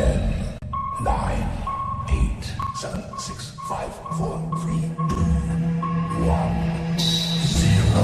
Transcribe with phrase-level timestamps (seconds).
[0.00, 0.16] Ten,
[1.04, 1.44] nine,
[2.08, 5.26] eight, seven, six, five, four, three, two,
[6.24, 6.56] one,
[6.96, 8.00] zero.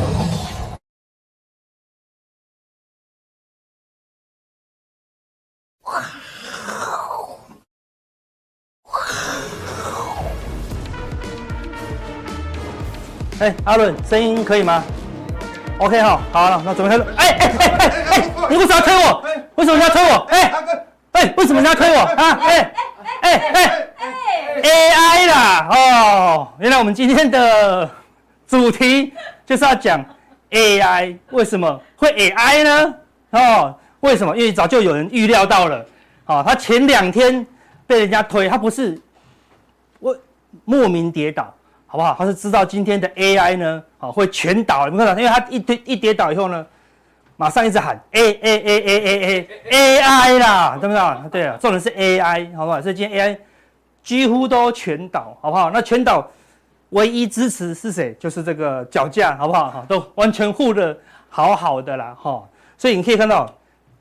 [13.40, 14.84] 哎，阿伦，声音可以吗
[15.78, 17.10] ？OK 哈，好了，那准备开始。
[17.16, 19.22] 哎哎哎哎哎，你为什么要推我？
[19.54, 20.26] 为什么你要推我？
[20.28, 20.52] 哎
[21.16, 22.38] 哎，为什么你要推我啊？
[22.42, 22.72] 哎
[23.22, 23.32] 哎
[23.96, 27.90] 哎，AI 啦，哦，原来我们今天的
[28.46, 29.14] 主题
[29.46, 30.04] 就是要讲
[30.50, 32.94] AI 为什么会 AI 呢？
[33.30, 34.36] 哦，为什么？
[34.36, 35.84] 因为早就有人预料到了。
[36.26, 37.46] 哦，他前两天
[37.86, 39.00] 被人家推，他不是
[39.98, 40.14] 我
[40.64, 41.52] 莫名跌倒。
[41.88, 42.14] 好不好？
[42.18, 45.16] 他是知道今天的 AI 呢，好会全倒，你看到？
[45.16, 46.66] 因为他一跌一跌倒以后呢，
[47.36, 51.30] 马上一直喊 A A A A A A AI 啦，对不对？
[51.30, 52.80] 对啊，重点是 AI，好不好？
[52.80, 53.38] 所以今天 AI
[54.02, 55.70] 几乎都全倒，好不好？
[55.70, 56.26] 那全倒
[56.90, 58.14] 唯一支持是谁？
[58.18, 59.70] 就是这个脚架，好不好？
[59.70, 60.96] 哈，都完全护的
[61.28, 62.42] 好好的啦，哈。
[62.78, 63.52] 所以你可以看到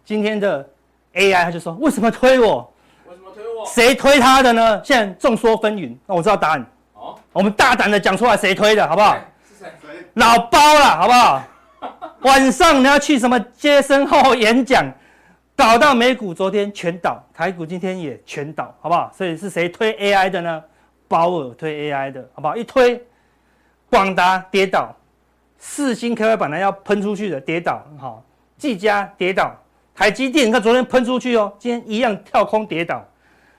[0.03, 0.65] 今天的
[1.13, 2.71] AI，他就说为什么推我？
[3.09, 3.65] 为什么推我？
[3.65, 4.81] 谁推他的呢？
[4.83, 6.65] 现在众说纷纭，那我知道答案。
[7.33, 9.17] 我们大胆的讲出来，谁推的，好不好？
[9.45, 9.69] 是谁？
[10.13, 11.43] 老包了，好不好？
[12.25, 14.83] 晚上你要去什么接生后演讲，
[15.55, 19.11] 搞到美股昨天全倒，台股今天也全倒，好不好？
[19.15, 20.63] 所以是谁推 AI 的呢？
[21.07, 22.55] 鲍尔推 AI 的，好不好？
[22.57, 22.99] 一推，
[23.91, 24.91] 广达跌倒，
[25.59, 28.25] 四星 KY 本来要喷出去的跌倒，好，
[28.57, 29.55] 技嘉跌倒，
[29.93, 33.05] 台积电你看昨天喷出去哦，今天一样跳空跌倒，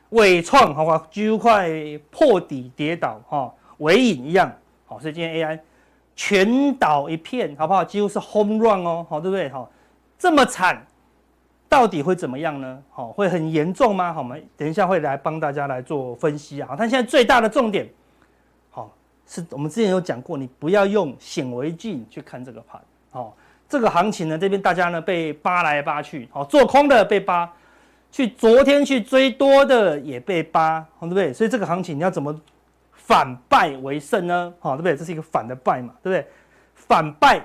[0.09, 0.99] 纬创好不好？
[1.13, 1.71] 几乎快
[2.11, 3.55] 破底跌倒，哈。
[3.79, 4.51] 尾影一样，
[4.87, 5.57] 好，所以今天 AI
[6.17, 7.85] 全倒一片，好不好？
[7.85, 9.51] 几乎是 home run 哦，好，对不对？
[9.51, 9.71] 好，
[10.19, 10.85] 这么惨，
[11.69, 12.83] 到底会怎么样呢？
[12.91, 14.15] 好，会很严重吗？
[14.15, 16.69] 好，我们等一下会来帮大家来做分析啊。
[16.69, 17.87] 好但现在最大的重点，
[18.71, 18.91] 好，
[19.27, 22.81] 是我们之前有讲过，你不要用显微镜去看这个盘，
[23.11, 23.37] 好，
[23.69, 27.53] 这个行情呢，这边大家呢被扒来扒去，好，做空的被扒，
[28.11, 31.31] 去昨天去追多的也被扒，好，对不对？
[31.31, 32.35] 所以这个行情你要怎么？
[33.07, 34.53] 反败为胜呢？
[34.59, 34.97] 好，对不对？
[34.97, 36.29] 这是一个反的败嘛，对不对？
[36.75, 37.41] 反败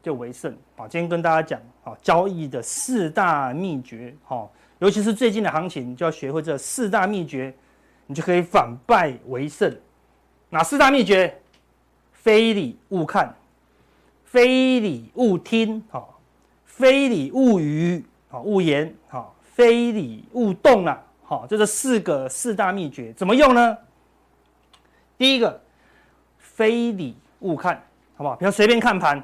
[0.00, 0.56] 就为胜。
[0.76, 7.52] 好，今天跟大家讲，好，交易的四大秘诀，好，尤其是最近的行情，就要学会这四大秘诀，
[8.06, 9.76] 你就可以反败为胜。
[10.48, 11.36] 哪四大秘诀？
[12.12, 13.34] 非礼勿看，
[14.24, 16.20] 非礼勿听，好，
[16.64, 23.76] 非礼勿语，好，勿言，好，非礼勿动啊，好，这是四个四大秘诀，怎么用呢？
[25.20, 25.60] 第一个，
[26.38, 27.76] 非礼勿看，
[28.16, 28.36] 好不好？
[28.36, 29.18] 不要随便看盘，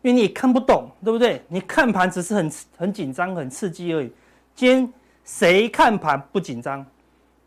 [0.00, 1.42] 因为你也看不懂，对不对？
[1.48, 4.10] 你看盘只是很很紧张、很刺激而已。
[4.54, 4.92] 今天
[5.26, 6.82] 谁看盘不紧张？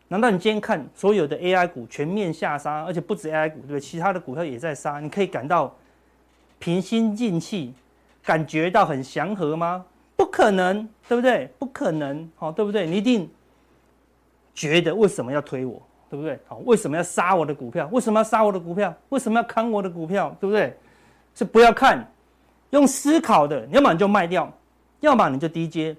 [0.06, 3.80] 难道你今天看所有的 AI 股全面下杀，而且不止 AI 股，对不对？
[3.80, 5.76] 其他的股票也在杀，你可以感到
[6.60, 7.74] 平心静气，
[8.22, 9.84] 感觉到很祥和吗？
[10.14, 11.50] 不可能，对不对？
[11.58, 12.86] 不可能，好，对不对？
[12.86, 13.28] 你一定
[14.54, 15.82] 觉得为什么要推我？
[16.10, 16.36] 对不对？
[16.48, 17.88] 好，为什么要杀我的股票？
[17.92, 18.92] 为什么要杀我的股票？
[19.10, 20.36] 为什么要砍我的股票？
[20.40, 20.76] 对不对？
[21.36, 22.04] 是不要看，
[22.70, 24.52] 用思考的，你要么你就卖掉，
[24.98, 25.96] 要么你就低接，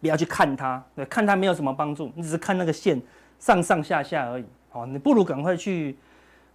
[0.00, 3.00] 不要去看它，对，看它没有什么帮助，你只是看那个线
[3.38, 4.44] 上上下下而已。
[4.70, 5.96] 好，你不如赶快去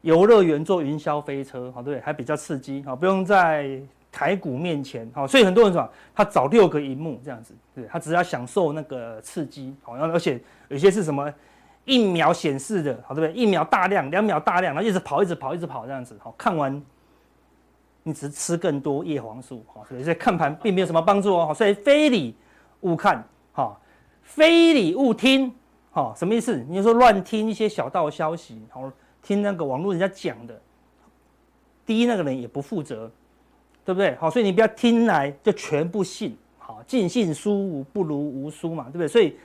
[0.02, 2.04] 游乐园坐云霄飞车，好，对不对？
[2.04, 3.80] 还比较刺激，好，不用在
[4.12, 10.38] 台股面前，好，所以很多人说他找六个萤幕这样子，对，他只要享受那个刺激，好，而且
[10.68, 11.34] 有些是什么？
[11.86, 13.40] 一秒显示的，好对不对？
[13.40, 16.84] 一秒大量，两秒大量，然后一直跑，一直跑，一直跑这样子，好，看完，
[18.02, 22.36] 你只吃更多叶黄素，好，所以看盘并没有什么帮助哦，所以非礼
[22.82, 23.80] 勿看，好，
[24.24, 25.54] 非礼勿听，
[25.92, 26.58] 好，什么意思？
[26.68, 28.92] 你就说乱听一些小道消息，好，
[29.22, 30.60] 听那个网络人家讲的，
[31.86, 33.12] 第一那个人也不负责，
[33.86, 34.16] 对不对？
[34.16, 39.08] 好，所以你不要听来就全部信，好，尽信书无不如无书嘛，对不对？
[39.08, 39.38] 所以。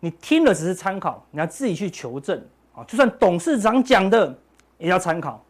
[0.00, 2.40] 你听了只是参考，你要自己去求证
[2.74, 2.84] 啊！
[2.84, 4.32] 就算董事长讲的
[4.78, 5.44] 也要参考。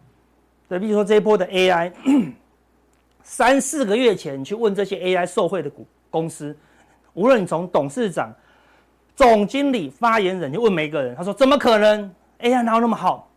[0.69, 1.93] 对，比如说这一波的 AI，
[3.23, 6.56] 三四个月前你去问这些 AI 受惠的股公司，
[7.12, 8.33] 无论你从董事长、
[9.15, 12.11] 总经理、发言人，你问每一个人，他说怎么可能
[12.41, 13.29] AI 哪有那么好？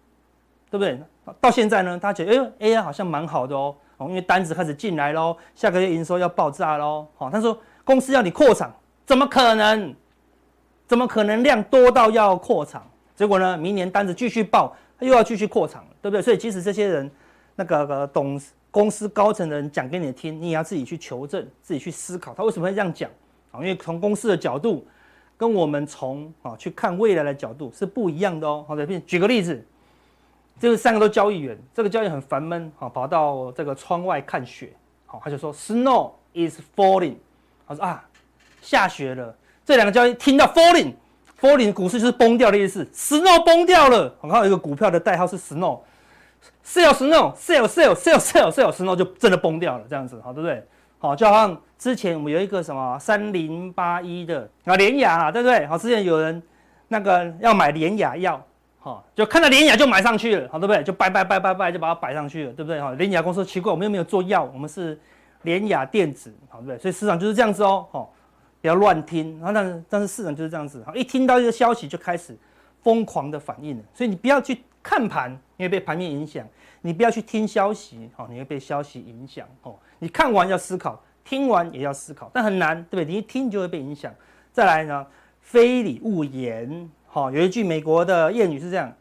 [0.69, 0.97] 对不对？
[1.39, 3.75] 到现在呢，他觉得哎 AI 好像蛮好的哦，
[4.07, 7.05] 因为单子开始进来喽，下个月营收要爆炸喽。
[7.15, 8.73] 好，他说公司要你扩厂，
[9.05, 9.93] 怎么可能？
[10.91, 12.85] 怎么可能量多到要扩厂？
[13.15, 13.57] 结果呢？
[13.57, 16.21] 明年单子继续爆，他又要继续扩厂，对不对？
[16.21, 17.09] 所以即使这些人，
[17.55, 18.37] 那个个董
[18.71, 23.09] 公司高层的人讲给你听，你也要自己去求证，自己去思考，他为什么会这样讲
[23.51, 23.61] 啊？
[23.61, 24.85] 因为从公司的角度，
[25.37, 28.65] 跟我们从啊去看未来的角度是不一样的哦。
[28.67, 29.65] 好的，举个例子，
[30.59, 34.73] 这三个都交易员，这个交易很烦闷，好，跑到这个窗外看雪，
[35.05, 37.15] 好，他就说 Snow is falling，
[37.65, 38.03] 他说啊，
[38.61, 39.33] 下雪了。
[39.65, 44.13] 这两个交易听到 falling，falling 股市就是崩掉的意思，Snow 崩掉了。
[44.21, 50.63] 我看到有一个股票的代号是 Snow，sell Snow，sell sell sell sell sell Snow 就真的崩掉了，这样子，好，对不对？
[50.99, 55.65] 好，就好像之前我们有一个什么三零八一的啊联亚啊，对不对？
[55.65, 56.41] 好，之前有人
[56.89, 58.39] 那个要买联雅药，
[58.79, 60.83] 好，就看到联雅就买上去了，好，对不对？
[60.83, 62.79] 就拜拜拜拜拜就把它摆上去了，对不对？
[62.79, 64.99] 哈，联雅公司奇怪，我们又没有做药，我们是
[65.41, 66.77] 联雅电子，好，对不对？
[66.77, 68.13] 所以市场就是这样子哦，好，
[68.61, 72.37] 不要乱听，然后但是但是市场就是这样子，一听到一个消息就开始
[72.81, 76.47] 疯狂的反应了，所以你不要去看盘，因为被盘面影响。
[76.83, 83.05] 你不要去听消息，哦，你会被消息影响，哦，你看完要思考，听完也要思考，但很难，对不对？
[83.05, 84.11] 你一听就会被影响。
[84.51, 85.05] 再来呢，
[85.41, 88.91] 非礼勿言，好，有一句美国的谚语是这样。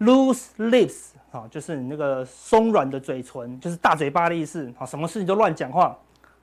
[0.00, 5.96] ：loose lips，好，就是你那个松软的嘴唇，就是大嘴巴的意思，好，什么事情都乱讲话。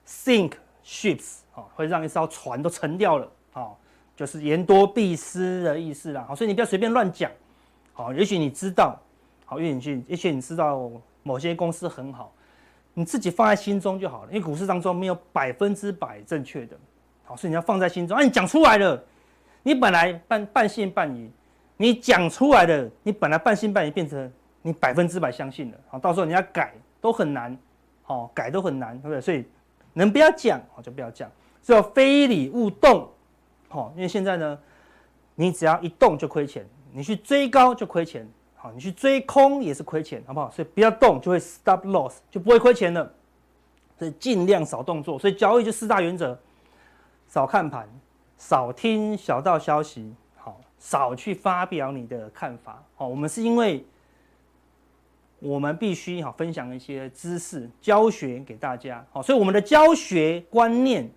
[0.08, 0.54] ；sink
[0.86, 3.80] ships，哦，会让一艘船都沉掉了，好，
[4.16, 7.30] 就是言多必失的意思啦，好，所以你不要随便乱讲，
[7.94, 8.98] 好，也许你知道。
[9.50, 10.92] 好，因为你去，也许你知道
[11.24, 12.34] 某些公司很好，
[12.94, 14.28] 你自己放在心中就好了。
[14.30, 16.78] 因为股市当中没有百分之百正确的，
[17.24, 18.18] 好，所以你要放在心中。
[18.18, 19.02] 啊，你讲出来了，
[19.64, 21.32] 你本来半半信半疑，
[21.78, 24.30] 你讲出来的，你本来半信半疑变成
[24.62, 25.78] 你百分之百相信了。
[25.88, 27.58] 好，到时候你要改都很难，
[28.04, 29.22] 好，改都很难，对不对？
[29.22, 29.46] 所以
[29.94, 31.32] 能不要讲，好就不要讲。
[31.68, 33.10] 所以非礼勿动，
[33.68, 34.58] 好，因为现在呢，
[35.36, 38.26] 你只要一动就亏钱，你去追高就亏钱。
[38.56, 40.50] 好，你去追空也是亏钱，好不好？
[40.50, 43.12] 所以不要动，就会 stop loss，就不会亏钱了。
[44.00, 45.20] 所以尽量少动作。
[45.20, 46.40] 所以交易就四大原则：
[47.28, 47.86] 少看盘，
[48.38, 52.82] 少听小道消息，好，少去发表你的看法。
[52.96, 53.86] 好，我们是因为
[55.40, 59.06] 我们必须好分享一些知识教学给大家。
[59.12, 61.12] 好，所以我们的教学观念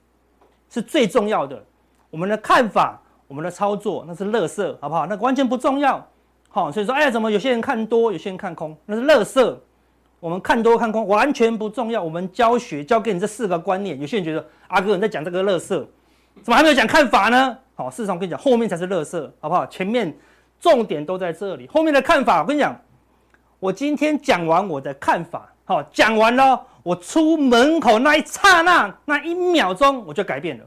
[0.71, 1.63] 是最重要的。
[2.09, 5.05] 我们的看法，我们的操作那是垃圾，好不好？
[5.07, 6.03] 那完全不重要。
[6.49, 9.57] 好，所以说，哎，怎么有些人看多，有些人看空，那是垃圾。
[10.19, 12.03] 我们看多看空完全不重要。
[12.03, 15.69] 我们教学教给你这四个观念，有些人觉得阿哥你在讲这个垃圾，
[16.43, 17.57] 怎么还没有讲看法呢？
[17.75, 19.65] 好，事实上我跟你讲，后面才是垃圾，好不好？
[19.67, 20.15] 前面
[20.59, 22.79] 重点都在这里，后面的看法，我跟你讲，
[23.61, 30.67] 我今天讲完我的看法，好，讲完了，我出门口那一刹那，那一秒钟我就改变了。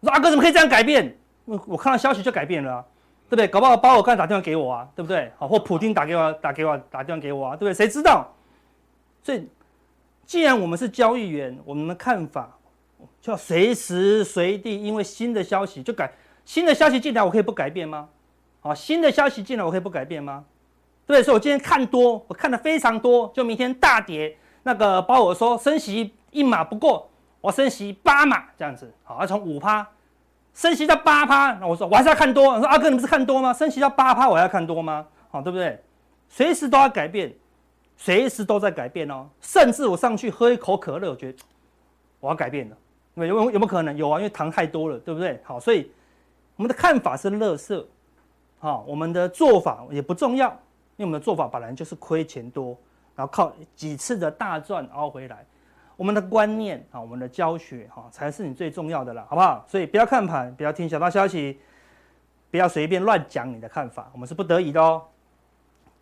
[0.00, 1.14] 说阿哥怎么可以这样改变？
[1.44, 2.82] 我我看到消息就改变了。
[3.28, 3.46] 对不对？
[3.46, 5.30] 搞不好鲍尔刚才打电话给我啊，对不对？
[5.36, 7.74] 好，或普丁打给我，打给我，打电话给我啊，对不对？
[7.74, 8.26] 谁知道？
[9.22, 9.46] 所以，
[10.24, 12.56] 既然我们是交易员，我们的看法
[13.20, 16.10] 就要随时随地，因为新的消息就改，
[16.46, 18.08] 新的消息进来，我可以不改变吗？
[18.60, 20.46] 好，新的消息进来，我可以不改变吗？
[21.10, 21.22] 对？
[21.22, 27.08] 所以我今天看多，我看的非常多，就明天大跌，那个包我说升息一码不过，
[27.40, 29.86] 我升息八码这样子，好，要从五趴。
[30.52, 32.50] 升息到八趴，那我说我还是要看多。
[32.50, 33.52] 我说阿哥，你不是看多吗？
[33.52, 35.06] 升息到八趴，我还要看多吗？
[35.30, 35.80] 好，对不对？
[36.28, 37.32] 随时都要改变，
[37.96, 39.28] 随时都在改变哦。
[39.40, 41.38] 甚至我上去喝一口可乐，我觉得
[42.18, 42.76] 我要改变了。
[43.14, 43.96] 有有有没有可能？
[43.96, 45.40] 有啊，因为糖太多了，对不对？
[45.44, 45.90] 好，所以
[46.56, 47.84] 我们的看法是垃圾。
[48.58, 50.60] 好，我们的做法也不重要，
[51.00, 52.76] 因为我们的做法本来就是亏钱多，
[53.16, 55.46] 然后靠几次的大赚熬回来。
[55.96, 59.64] 我们的观念啊，我们的教学哈，才是你最重要的了，好不好？
[59.66, 61.58] 所以不要看盘，不要听小道消息，
[62.50, 65.02] 不要随便乱讲你的看法，我们是不得已的哦。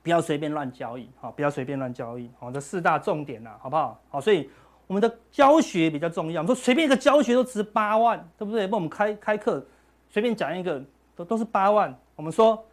[0.03, 4.01] 不要随便乱交易，好，不要随便乱交易，好，这四大重点呐，好不好？
[4.09, 4.51] 好，所以
[4.89, 6.43] 我们的教学比较重要。
[6.43, 8.67] 我们说随便一个教学都值八万，对不对？
[8.67, 9.65] 帮我们开开课，
[10.09, 10.83] 随便讲一个
[11.15, 11.97] 都都是八万。
[12.17, 12.65] 我们说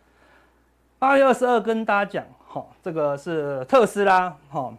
[0.98, 4.74] 八月二十二跟大家讲，好，这个是特斯拉，好。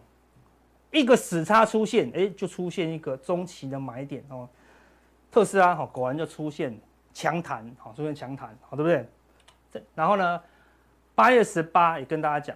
[0.89, 4.47] 一个死叉出现，哎，就出现一个中期的买点哦。
[5.29, 6.75] 特斯拉好，果然就出现
[7.13, 9.07] 强弹，好，出现强弹，好，对不对？
[9.71, 10.41] 这然后呢，
[11.13, 12.55] 八月十八也跟大家讲，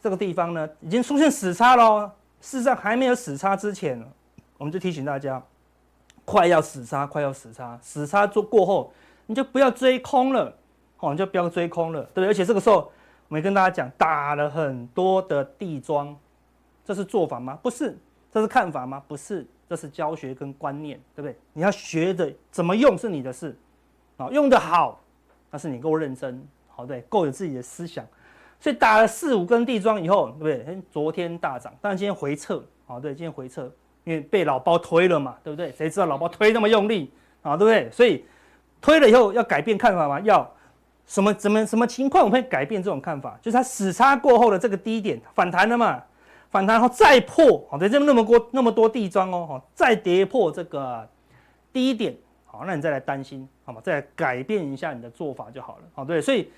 [0.00, 2.10] 这个地方呢已经出现死叉喽。
[2.40, 4.02] 事实上还没有死叉之前，
[4.56, 5.42] 我们就提醒大家，
[6.24, 8.92] 快要死叉，快要死叉，死叉做过后，
[9.26, 10.56] 你就不要追空了，
[10.98, 12.26] 好，你就不要追空了，对不对？
[12.26, 12.92] 而且这个时候，
[13.28, 16.14] 我们跟大家讲，打了很多的地桩。
[16.84, 17.58] 这是做法吗？
[17.62, 17.96] 不是，
[18.32, 19.00] 这是看法吗？
[19.06, 21.38] 不是，这是教学跟观念，对不对？
[21.52, 23.54] 你要学的怎么用是你的事，
[24.16, 24.98] 啊，用得好，
[25.50, 28.04] 那是你够认真，好对，够有自己的思想。
[28.58, 30.82] 所以打了四五根地桩以后，对不对？
[30.90, 33.70] 昨天大涨，但今天回撤，啊，对，今天回撤，
[34.04, 35.70] 因为被老包推了嘛，对不对？
[35.72, 37.12] 谁知道老包推那么用力，
[37.42, 37.90] 啊，对不对？
[37.90, 38.24] 所以
[38.80, 40.18] 推了以后要改变看法吗？
[40.20, 40.50] 要。
[41.08, 43.36] 什么怎么什么情况我们会改变这种看法？
[43.40, 46.00] 就是它死叉过后的这个低点反弹了嘛，
[46.50, 51.08] 反弹后再破，好，对，这么那么多那么多地桩哦，好，再跌破这个
[51.72, 56.52] 低点，好，那你再来担心，好吗，再来改变一下你的做法就好了，好，对，所以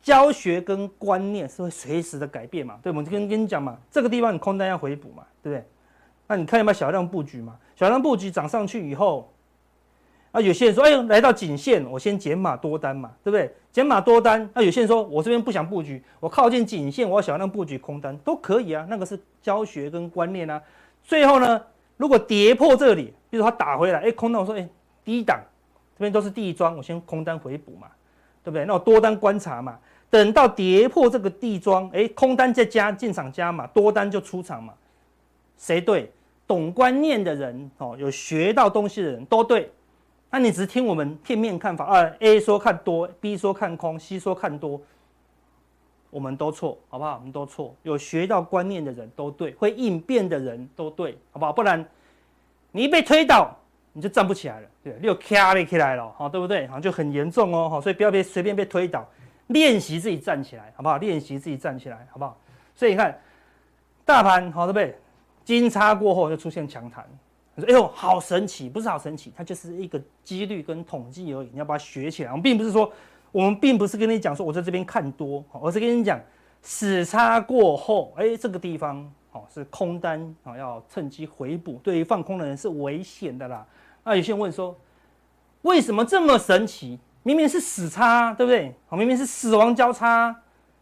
[0.00, 5.66] 教学跟观念是会随时的改变嘛，对，我们跟跟你讲嘛，这个地方你空单要回补嘛，对不对？
[6.28, 7.56] 那你看有没有小量布局嘛？
[7.74, 9.28] 小量布局涨上去以后。
[10.34, 13.48] 啊，有些人说，哎呦，来到颈线，我先减码多单嘛，对不对？
[13.70, 14.50] 减码多单。
[14.52, 18.84] 那有些人说，我这边不想布局，我靠近颈线，我要小量布局空单都可以啊。
[18.90, 20.60] 那个是教学跟观念啊。
[21.04, 21.62] 最后呢，
[21.96, 24.68] 如果跌破这里，比如说它打回来，哎，空单我说，哎，
[25.04, 25.40] 低档
[25.96, 27.86] 这边都是地桩，我先空单回补嘛，
[28.42, 28.64] 对不对？
[28.64, 29.78] 那我多单观察嘛，
[30.10, 34.74] 等到跌破这个地桩，哎，空单再加进场加嘛，多单就出场嘛。
[35.56, 36.10] 谁对？
[36.44, 39.70] 懂观念的人哦，有学到东西的人都对。
[40.34, 44.80] 那你只是听我们片面看法啊？A 说看多，B 说看空，C 说看多，
[46.10, 47.14] 我们都错，好不好？
[47.18, 47.72] 我们都错。
[47.84, 51.52] 有学到观念的人都对，会应变的人都对，好不好？
[51.52, 51.88] 不然
[52.72, 53.56] 你一被推倒，
[53.92, 56.66] 你就站不起来了，对，又卡了起来了，好，对不对？
[56.66, 59.08] 好，就很严重哦，好，所以不要被随便被推倒，
[59.46, 60.96] 练习自己站起来，好不好？
[60.96, 62.36] 练习自己站起来，好不好？
[62.74, 63.16] 所以你看，
[64.04, 64.98] 大盘好，对不对？
[65.44, 67.06] 金叉过后就出现强弹。
[67.62, 68.68] 说：“哎呦，好神奇！
[68.68, 71.50] 不是好神奇，它就是一个几率跟统计而已。
[71.52, 72.30] 你要把它学起来。
[72.30, 72.90] 我们并不是说，
[73.30, 76.20] 我们并不是跟你讲说我在这边看多，而是跟你讲
[76.62, 81.80] 死叉过后，哎，这个地方哦是空单啊，要趁机回补。
[81.82, 83.66] 对于放空的人是危险的啦。
[84.02, 84.76] 那有些人问说，
[85.62, 86.98] 为什么这么神奇？
[87.22, 88.74] 明明是死叉，对不对？
[88.86, 90.32] 好，明明是死亡交叉，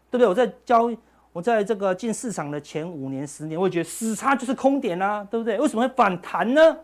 [0.09, 0.27] 对不对？
[0.27, 0.91] 我在教。”
[1.33, 5.59] 我在这个进市场的前五年、十年，我也觉得死叉就是空点啊，对不对？
[5.59, 6.77] 为什么会反弹呢？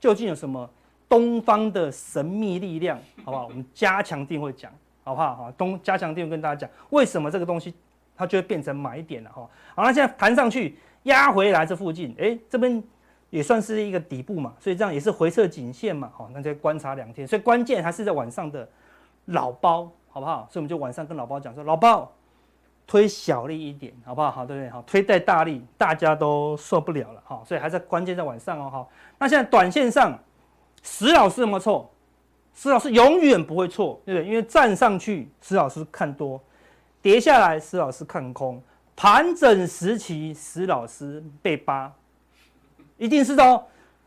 [0.00, 0.68] 究竟有什么
[1.08, 2.98] 东方的神秘力量？
[3.24, 3.44] 好不好？
[3.44, 4.72] 我们加强定会讲，
[5.04, 5.36] 好不好？
[5.36, 7.72] 哈，东加强定会跟大家讲，为什么这个东西
[8.16, 9.30] 它就会变成买点了？
[9.30, 12.82] 哈，好，那现在弹上去压回来这附近，哎，这边
[13.30, 18.68] 也算是一个底部嘛，所以这样也是回撤颈线嘛，好，那再观察两天，所以关键还是在晚上的
[19.26, 20.48] 老包，好不好？
[20.50, 22.12] 所以我们就晚上跟老包讲说，老包。
[22.86, 24.30] 推小力一点，好不好？
[24.30, 24.70] 好，对不对？
[24.70, 27.42] 好，推太大力，大家都受不了了，哈。
[27.44, 28.86] 所以还是关键在晚上哦，哈。
[29.18, 30.16] 那现在短线上，
[30.82, 31.90] 石老师有没有错？
[32.54, 34.26] 石老师永远不会错，对不对？
[34.26, 36.40] 因为站上去，石老师看多；
[37.02, 38.62] 跌下来，石老师看空。
[38.94, 41.92] 盘整时期，石老师被扒，
[42.96, 43.62] 一定是的哦。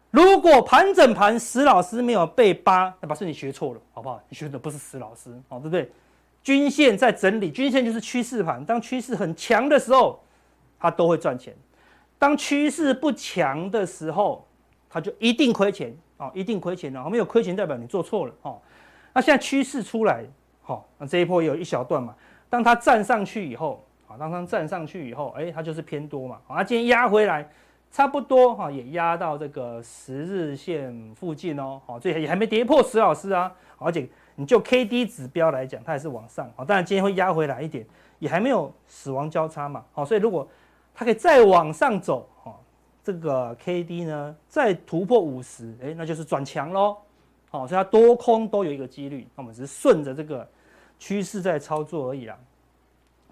[0.09, 4.19] 如果盘整盘，石老师没有被扒，那表示你学错了，好不好？
[4.27, 5.91] 你学的不是石老师，好，对不对？
[6.41, 8.63] 均线在整理，均线就是趋势盘。
[8.63, 10.23] 当趋势很强的时候，
[10.79, 11.53] 它都会赚钱；
[12.17, 14.47] 当趋势不强的时候，
[14.89, 17.09] 它就一定亏钱啊，一定亏钱的。
[17.09, 18.59] 没有亏钱代表你做错了哦。
[19.13, 20.23] 那现在趋势出来，
[20.61, 22.15] 好，那这一波有一小段嘛。
[22.49, 26.39] 当它站上去以后，啊，当它站上去以后，哎，它就是偏多嘛。
[26.47, 27.47] 啊，今天压回来，
[27.91, 31.81] 差不多哈，也压到这个十日线附近哦。
[31.85, 34.07] 好，这也还没跌破石老师啊，而且。
[34.39, 37.85] 你就 K D 指标来讲，它还是往上好，当然今天会压回来一点，
[38.19, 40.47] 也还没有死亡交叉嘛，好，所以如果
[40.95, 42.55] 它可以再往上走，哈，
[43.03, 46.95] 这个 K D 呢再突破五十，哎，那就是转强喽，
[47.51, 50.47] 好，所以它多空都有一个几率，那我们只是顺着这个
[50.97, 52.37] 趋势在操作而已啦。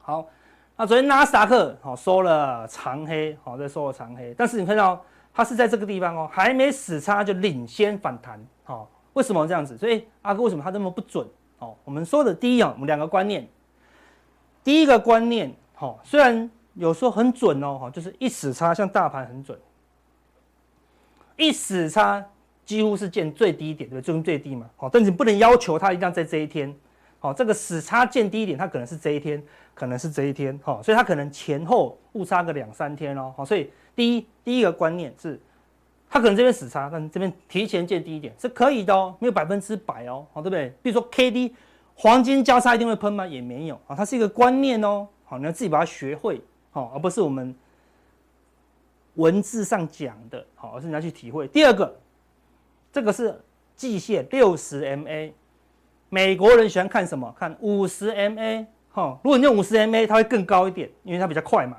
[0.01, 0.27] 好，
[0.75, 5.01] 那昨天纳斯达克好收了长黑，好，再收了长黑，但是你看到
[5.33, 8.89] 它是在这个地方哦，还没死叉就领先反弹，好。
[9.17, 9.75] 为什么这样子？
[9.75, 11.27] 所以阿哥为什么他这么不准？
[11.57, 13.47] 哦，我们说的第一样，我们两个观念。
[14.63, 19.57] 第一个观念，好，虽然有时候很准哦，哈，就是一死叉，像大盘很准，
[21.35, 22.23] 一死叉
[22.63, 24.21] 几乎是见最低点，对不对？
[24.21, 26.71] 最最低嘛，好，但是你不能要求它一定要在这一天，
[27.17, 29.41] 好，这个死叉见低点，它可能是这一天，
[29.73, 35.41] 可能是这一天，好，所以它可能前后误差个两三天哦，好，所以第一第一个观念是。
[36.09, 40.73] 它可能这边死叉，但这边提前见低一点是可以的哦，没有百分之百哦，好，对不对？
[40.81, 41.53] 比如说 K D
[41.95, 43.27] 黄金交叉一定会喷吗？
[43.27, 47.53] 也没有啊，它是一个观念哦，好，你要自己把它学会，好，而不是我们
[49.15, 51.45] 文字上讲的，好，而是你要去体会。
[51.49, 51.93] 第二个，
[52.93, 53.37] 这个是
[53.75, 55.33] 季线六十 MA，
[56.07, 57.35] 美国人喜欢看什么？
[57.37, 61.77] 看五十 MA，哈，如果你用五十 MA，它会更高一点，因为它比较快嘛，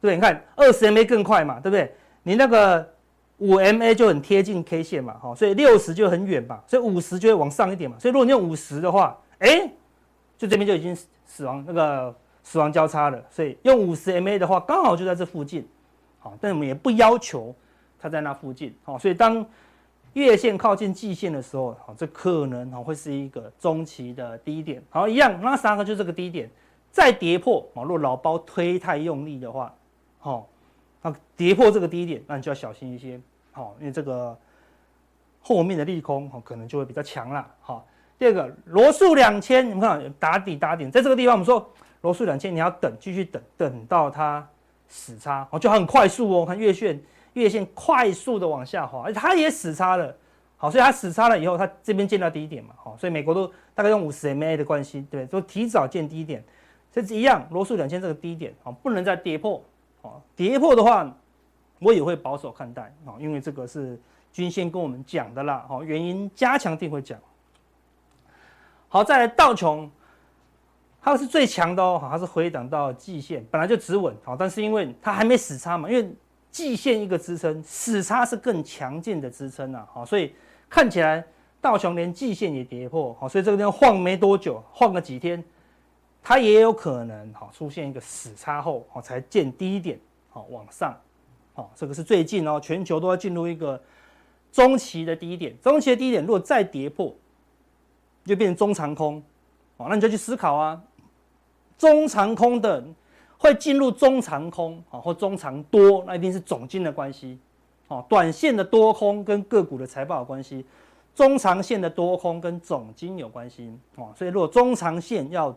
[0.00, 0.14] 对不对？
[0.14, 1.92] 你看二十 MA 更快嘛，对不对？
[2.22, 2.95] 你那个。
[3.38, 9.70] 五 MA 就很贴近 K 线嘛，哈所以六十就很远嘛，所以五十就会往上一点嘛，所以如果你用五十的话，哎，
[10.38, 15.68] 就这边就已经死亡那个死亡交叉了，所以用五十 MA 的话，刚好就在这附近，
[16.18, 17.54] 好，但我们也不要求
[17.98, 19.44] 它在那附近，好，所以当
[20.14, 24.82] 月线靠近季线的时候，好，这可能哈会是一个中期的低点。
[24.88, 26.48] 好，一样，那三个就这个低点，
[26.90, 29.74] 再跌破，如果老包推太用力的话，
[30.18, 30.48] 好，
[31.08, 33.20] 那跌破这个低点，那你就要小心一些，
[33.52, 34.36] 好，因为这个
[35.40, 37.46] 后面的利空可能就会比较强了。
[37.60, 37.86] 好，
[38.18, 41.70] 第二个罗素两千，你们看打底打点，在这个地方我们说
[42.00, 44.44] 罗素两千，你要等，继续等，等到它
[44.88, 47.00] 死叉，哦，就很快速哦，看月线。
[47.36, 50.16] 月线快速的往下滑，而且它也死叉了，
[50.56, 56.42] 好，所以它死叉了以后，它这边见到低点嘛，好，所以美国都大概用五十 MA 的关系，对，都提早见低点，
[56.90, 59.62] 这是一样，罗素两千这个低点，好，不能再跌破，
[60.34, 61.10] 跌破的话，
[61.78, 63.98] 我也会保守看待，啊，因为这个是
[64.32, 67.18] 均线跟我们讲的啦，好，原因加强定会讲，
[68.88, 69.90] 好，再来道琼，
[71.00, 76.10] 它是最强的哦，它是回档到季线，本来就止稳，好，但是因为它还没死叉嘛，因为
[76.50, 80.34] 季线一个支撑，死叉是更强劲的支撑啊，好，所以
[80.68, 81.22] 看起来
[81.60, 85.42] 道琼连季线也跌破，好，所以这个地方晃没多久，晃个几天，
[86.28, 89.96] 它也有可能好出现一个死叉后，好才见低点，
[90.28, 90.92] 好往上，
[91.54, 93.80] 好，这个是最近哦，全球都要进入一个
[94.50, 97.14] 中期的低点，中期的低点如果再跌破，
[98.24, 99.22] 就变成中长空，
[99.76, 100.82] 好，那你就去思考啊，
[101.78, 102.84] 中长空的。
[103.38, 107.38] 会进入中长空啊，或中长多，那一定是总经的关系，
[107.86, 110.64] 哦，短线的多空跟个股的财报有关系，
[111.14, 115.54] 中长线的多空跟总经有关系，哦，所以如果中长线要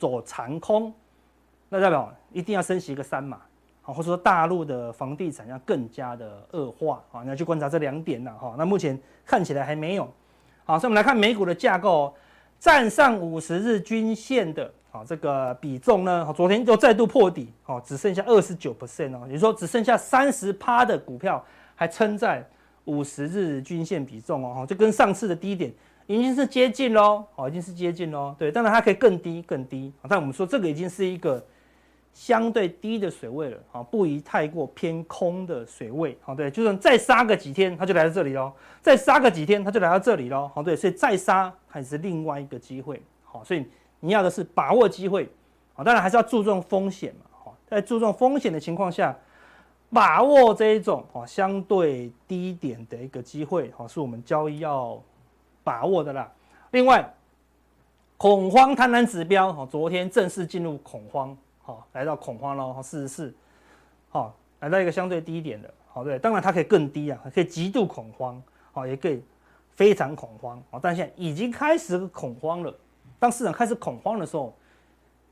[0.00, 0.90] 走长空，
[1.68, 3.38] 那代表一定要升息一个三嘛，
[3.82, 10.08] 好，或者说大陆的房地产要更加的恶化，啊，你要去观察这两点呐，哈，那目前看起来还没有，
[10.64, 12.14] 好，所以我们来看美股的架构，
[12.58, 14.72] 站上五十日均线的。
[14.92, 16.34] 好，这个比重呢？
[16.36, 21.44] 昨天又再度破底，好，只剩下二十九 percent 哦，也就说只剩下三十趴的股票
[21.76, 22.44] 还撑在
[22.86, 25.72] 五十日均线比重哦，就跟上次的低点
[26.18, 28.34] 已经是接近喽，好，已经是接近喽。
[28.36, 31.40] 对，当然它可以更低更低，但我们说这个已经是一个
[32.12, 43.64] 相对低的水位了，啊，不宜太过偏空的水位，好，对，就算再杀个几天，它就来到这里喽，再杀个几天，它就来到这里喽，好，对，所以再杀还是另外一个机会，好，所以。
[44.02, 45.28] 你要的是把握机会，
[45.74, 49.14] 好，当然还是要注重风险嘛，好，在注重风险的情况下，
[49.90, 54.98] 把握这一种啊相对低点的一个机会，哈，是我们交易要
[55.62, 56.30] 把握的啦。
[56.72, 57.12] 另外，
[58.16, 63.34] 恐慌贪婪指标，哈，昨天正式进入恐慌，好，来到恐慌了，四十四，
[64.10, 68.42] 好，来到一个相对低点的，好，对，当然它可以更低啊，可以极度恐慌，
[68.72, 69.22] 好，也可以
[69.74, 72.74] 非常恐慌，好，但现在已经开始恐慌了。
[73.18, 74.54] 当市场开始恐慌的时候，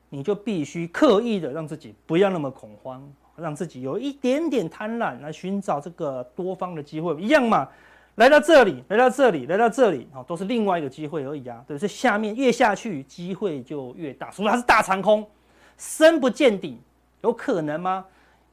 [0.09, 7.69] 你就必须刻意的让自己不要那么恐慌，让自己有一点点贪婪来寻找这个多方的机会，一样嘛。
[8.19, 11.63] 来到这里，来到这里，来到这里，哦，都是另外一个机会而已啊。
[11.69, 14.29] 对，这下面越下去，机会就越大。
[14.33, 15.25] 所以它是大长空，
[15.77, 16.81] 深不见底，
[17.21, 18.05] 有可能吗？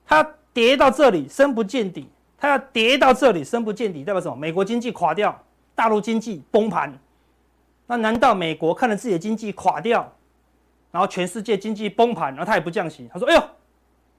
[0.05, 0.23] 它
[0.53, 4.35] 跌到这里，深不见底，它要跌到这里，深不见底，代表什么？
[4.35, 6.95] 美国经济垮掉，大陆经济崩盘。
[7.87, 10.13] 那难道美国看着自己的经济垮掉，
[10.91, 13.09] 然后全世界经济崩盘，然后他也不降息？
[13.11, 13.43] 他说：“哎呦，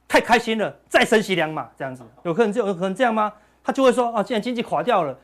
[0.09, 3.33] 太开心了，再升息两码，这样子有可能就有可能这样吗？”
[3.63, 5.17] 他就会说：“啊，既然经济垮掉了，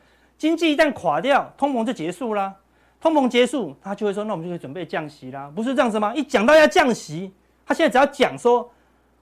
[0.43, 2.53] 经济一旦垮掉，通膨就结束啦。
[2.99, 6.13] 通膨结束，他就会说：那我们就可以准备降息啦，不是这样子吗？
[6.13, 7.31] 一讲到要降息，
[7.65, 8.69] 他现在只要讲说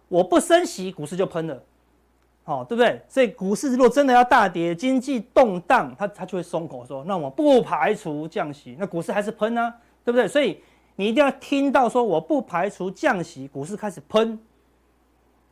[0.07, 1.61] 我不升息，股市就喷了。”
[2.43, 2.99] 好，对不对？
[3.07, 9.71] 所以股市如果真的要大跌，经济动荡，他他就会松口说：“那我不排除降息。”那股市还是喷啊，
[10.03, 10.27] 对不对？
[10.27, 10.59] 所以
[10.95, 14.39] 你一定要听到说“我不排除降息”，股市开始喷，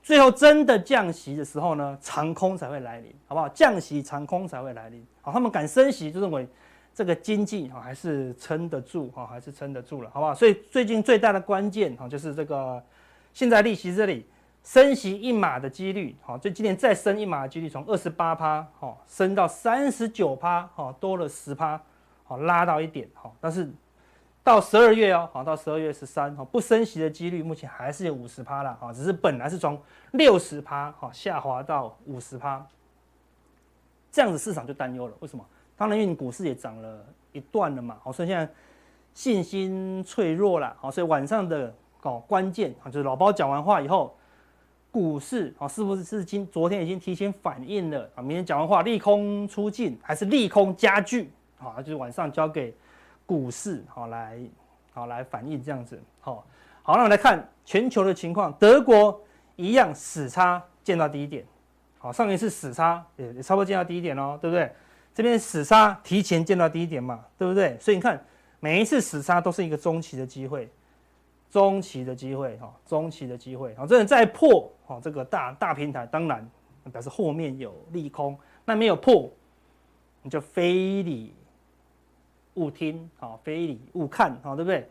[0.01, 3.47] 最后真的降息的时候呢，长空才会来临，好不好？
[3.49, 5.05] 降息长空才会来临。
[5.31, 6.47] 他们敢升息，就认为
[6.93, 10.33] 这个经济哈还是撑得住哈，还是撑得住了，好不好？
[10.33, 12.83] 所以最近最大的关键哈，就是这个
[13.33, 14.25] 现在利息这里。
[14.61, 21.81] 升息一码的几率，好，就今年再升一码的几率从二十八趴，好，升到三十九趴，好，多了十趴，
[22.25, 23.67] 好，拉到一点，好，但是
[24.43, 32.63] 到十二月哦，好，到十二月十三，好，不升息的几率目前还是有五十趴了，啊，只是本来是从六十趴，哈，下滑到五十趴，
[34.11, 35.45] 这样子市场就担忧了，为什么？
[35.77, 38.51] 当然因为你股市也涨了一段了嘛，好，所以现在
[39.13, 44.15] 信心脆弱了，好，所以晚上的哦关键，啊，就是老包讲完话以后。
[44.91, 48.23] 股市啊，是不是是今昨天已经提前反应了啊？
[48.23, 51.31] 明天讲完话，利空出尽还是利空加剧？
[51.59, 52.73] 好，就是晚上交给
[53.23, 54.39] 股市好来
[54.91, 56.01] 好来反应这样子。
[56.19, 56.43] 好，
[56.81, 59.21] 好，那我们来看全球的情况，德国
[59.57, 61.45] 一样死叉见到低点，
[61.99, 64.71] 好，上一次死叉也也差不多见到低点哦，对不对？
[65.13, 67.77] 这边死叉提前见到低点嘛，对不对？
[67.77, 68.23] 所以你看
[68.61, 70.69] 每一次死叉都是一个中期的机会，
[71.49, 73.75] 中期的机会哈，中期的机会。
[73.75, 76.49] 好，这里再破哈这个大大平台，当然
[76.91, 78.37] 表示后面有利空。
[78.63, 79.29] 那没有破，
[80.21, 81.33] 你就非礼
[82.53, 84.87] 勿听，好，非礼勿看，好，对不对？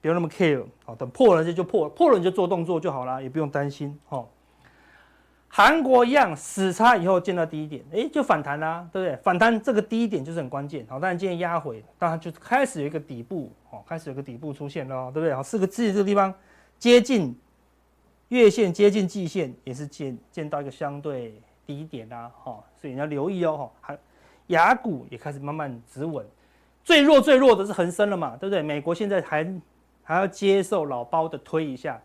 [0.00, 4.24] 不用那么 care，好，等破了就就破了，破了你就做动作就好了，也不用担心，哈。
[5.54, 9.14] 韩国一样死叉以后见到低点，哎，就反弹啦，对不对？
[9.22, 15.34] 反弹这个低点就是很关键，好，当然今天压回，当然就开始有一个底部，哦，开始有个底部出现了，对不对？
[15.34, 16.32] 好，四个字这个地方
[16.78, 17.38] 接近
[18.28, 23.98] 月线，接近季线，也是见见到一个相对低点啦，哈，所以你要留意哦，哈，还
[24.46, 26.24] 亚股也开始慢慢止稳，
[26.82, 28.62] 最弱最弱的是恒生了嘛，对不对？
[28.62, 29.46] 美国现在还
[30.02, 32.00] 还要接受老包的推一下，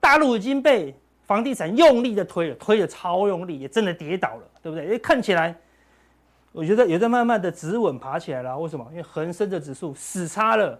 [0.00, 0.92] 大陆已经被。
[1.30, 4.84] 房地产用力的推了，推的超用力，也真的跌倒了，对不对？
[4.84, 5.54] 因为看起来，
[6.50, 8.58] 我觉得也在慢慢的止稳爬起来了。
[8.58, 8.84] 为什么？
[8.90, 10.76] 因为恒生的指数死叉了，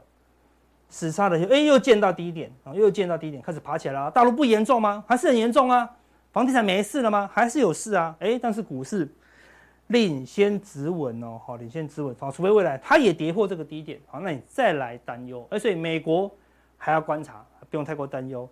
[0.89, 4.11] 死叉了，哎，又见到低点啊，又见到低点，开始爬起来了。
[4.11, 5.05] 大陆不严重吗？
[5.07, 5.89] 还是很严重啊。
[6.33, 7.31] 房地产没事了吗？
[7.33, 8.17] 还是有事啊。
[8.19, 9.09] 哎，但是股市
[9.87, 12.13] 领先止稳哦，好，领先止稳。
[12.19, 15.47] 好，除非未来它也跌破这个低点，好，那你再来担忧。
[15.49, 16.29] 而所以美国
[16.77, 18.51] 还要观察，不用太过担忧。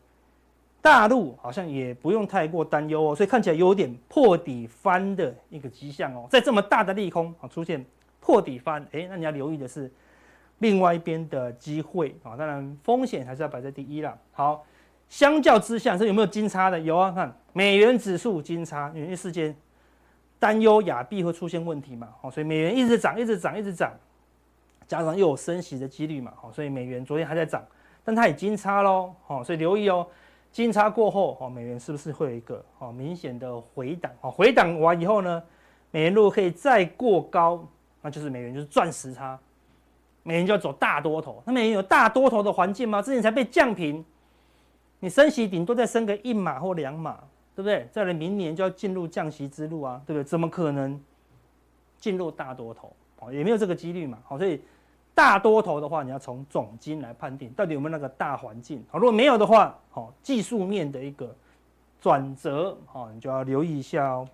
[0.80, 6.26] 大陆好像也不用太过担忧哦，所以看起来有点破底翻的一个迹象哦。
[6.30, 7.84] 在这么大的利空啊出现
[8.20, 9.90] 破底翻，哎，那你要留意的是
[10.58, 12.36] 另外一边的机会啊。
[12.36, 14.16] 当然风险还是要摆在第一啦。
[14.32, 14.64] 好，
[15.08, 16.78] 相较之下，这有没有金叉的？
[16.78, 19.54] 有啊，看美元指数金叉，因为世间
[20.38, 23.92] 担忧亚币会出现问题嘛，哦，所以美元一直涨，一直涨，一直涨，
[24.86, 27.62] 加上又有升息的几率嘛，好，所以美元昨天还在涨，
[28.04, 30.06] 但它也金叉喽，好，所以留意哦。
[30.50, 34.10] 金叉过后，哦，美元是不是会有一个哦明显的回档？
[34.20, 35.42] 哦，回档完以后呢，
[35.90, 37.64] 美元如果可以再过高，
[38.02, 39.38] 那就是美元就是钻石叉，
[40.22, 41.42] 美元就要走大多头。
[41.44, 43.00] 那美元有大多头的环境吗？
[43.00, 44.04] 之前才被降平，
[45.00, 47.18] 你升息顶多再升个一码或两码，
[47.54, 47.86] 对不对？
[47.92, 50.24] 再来明年就要进入降息之路啊，对不对？
[50.24, 51.00] 怎么可能
[51.98, 52.92] 进入大多头？
[53.20, 54.18] 哦，也没有这个几率嘛。
[54.24, 54.60] 好，所以。
[55.18, 58.84] 大多头的话，你要从总金来判定到底有没有那个大环境。
[58.88, 61.34] 好，如果没有的话，好，技术面的一个
[62.00, 64.28] 转折，好，你就要留意一下哦。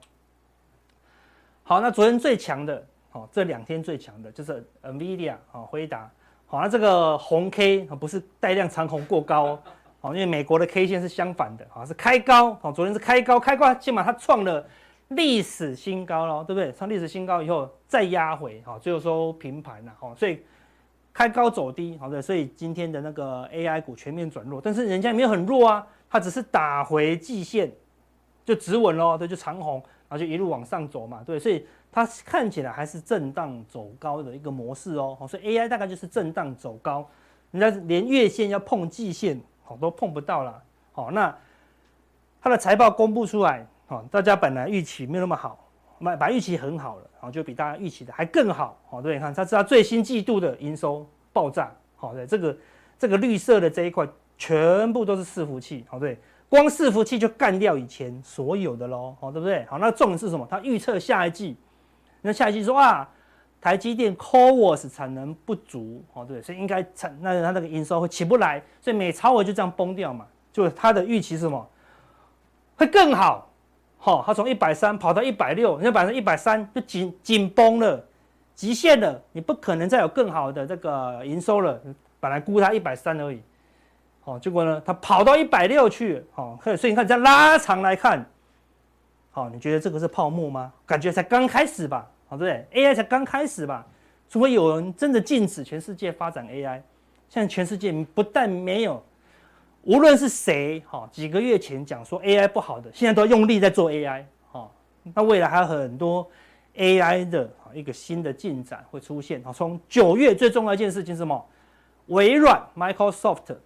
[1.62, 6.10] 好，那昨天最强的，好，这两天最强的就是 NVIDIA，好，辉达，
[6.46, 9.58] 好，那这个红 K 不是带量长红过高，
[10.02, 14.62] 好，因为美国的 K 线是相反的，好，是开高，好，昨天是开高，开高，起码它创了
[15.08, 16.70] 历史新高了，对不对？
[16.74, 20.44] 创历史新高以后再压回，好，最后收平盘了，好，所以。
[21.14, 27.70] 开高走低，好的，所以今天的那个 AI 股全面转弱，但是人家也没有很弱啊，它只是打回季线
[28.44, 29.77] 就止稳喽，对，就长红，
[30.09, 37.09] 然后就一路往上走嘛，对，所以它看起来还是震荡走高的一个模式哦，所以 AI 大概就是震荡走高，
[37.53, 41.33] 人家连月线要碰季线，好都碰不到了，好，那
[42.42, 45.63] 它的财报公布出来，好，大家本来预期没有那么好。
[45.98, 52.57] 买把预期很好了，然后就比大家预期的还更好，好，对，你看，它是它最新季度的营收爆炸，好，对，这个
[52.98, 59.64] 这个绿色的这一块全部都是伺服器，好，对，光伺服器就干掉以前所有的喽，好，对不对？
[59.66, 60.46] 好，那重点是什么？
[60.50, 61.57] 它预测下一季，
[62.22, 63.09] 那下一季说啊，
[63.61, 71.70] 台积电 CoWoS 产能不足，好，对，所以应该产，那它那个营收会起不来，所以美超微就这样崩掉嘛，就它的预期是什么？
[72.76, 73.48] 会更好。
[74.04, 78.04] 好，它从一百三跑到一百六，人家百分之一百三就紧紧绷了，
[78.54, 81.80] 极限了，你不可能再有更好的这个营收了。
[82.20, 83.40] 本来估它一百三而已，
[84.20, 88.22] 好，结果呢，它跑到一百六去，好，所以你看这样拉长来看，
[89.30, 90.70] 好，你觉得这个是泡沫吗？
[90.84, 93.86] 感觉才刚开始吧，好，对不对？AI 才刚开始吧，
[94.28, 96.82] 除非有人真的禁止全世界发展 AI，
[97.30, 99.02] 现在全世界不但没有。
[99.84, 104.70] 无论是谁，哈，几个月前讲说 AI 不好的，现在都用力在做 AI，哈，
[105.14, 106.26] 那未来还有很多
[106.74, 111.44] AI 的一个新的进展会出现，哈，从九月最重要一件事情是什么？
[112.06, 113.56] 微软 Microsoft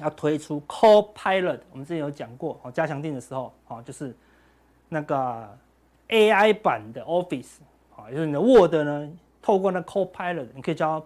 [0.00, 4.16] 要推出 Copilot，我们之前有讲过，哦，加强定的时候，哦，就是
[4.88, 5.58] 那个
[6.10, 7.56] AI 版的 Office，
[7.96, 9.10] 啊，就是你的 Word 呢，
[9.42, 11.04] 透过那 Copilot，你可以叫，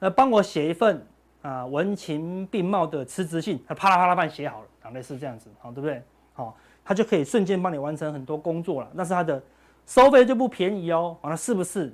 [0.00, 1.06] 呃，帮我写一份。
[1.42, 6.02] 啊，文情并茂的辞职信，他啪啦啪啦把你写好了，啊，类似这样子，好，对不对？
[6.34, 8.88] 好，他就可以瞬间帮你完成很多工作了。
[8.96, 9.42] 但是他的
[9.86, 11.92] 收费就不便宜哦，那是不是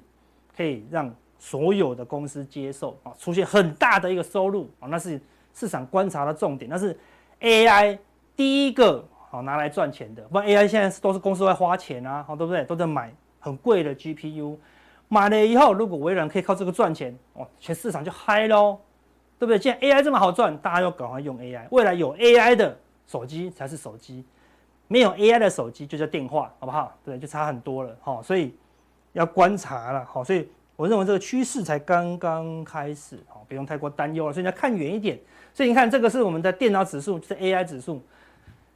[0.57, 3.13] 可以让所有的公司接受啊？
[3.19, 4.87] 出现很大的一个收入啊？
[4.89, 5.21] 那是
[5.55, 6.97] 市场观察的重点，那是
[7.41, 7.99] AI
[8.37, 10.23] 第一个好拿来赚钱的。
[10.25, 12.65] 不然 AI 现在都是公司在花钱啊，好，对不对？
[12.65, 14.57] 都在买很贵的 GPU，
[15.09, 18.79] 买了以后，如果微软可以靠这个赚钱，哦，全市场就嗨喽，
[19.39, 19.59] 对不对？
[19.59, 21.67] 既然 AI 这么好赚，大家要赶快用 AI。
[21.71, 24.25] 未来有 AI 的手机才是手机，
[24.89, 26.97] 没有 AI 的手机就叫电话，好不好？
[27.05, 28.21] 对，就差很多了，哈。
[28.23, 28.55] 所以
[29.13, 34.33] 要观察了，好，所以我认为这个趋势才刚刚开始，好，不用太过担忧了。
[34.33, 35.19] 所以你要看远一点。
[35.55, 38.01] 所以你看，这个是我们的电脑指数，就是 AI 指数。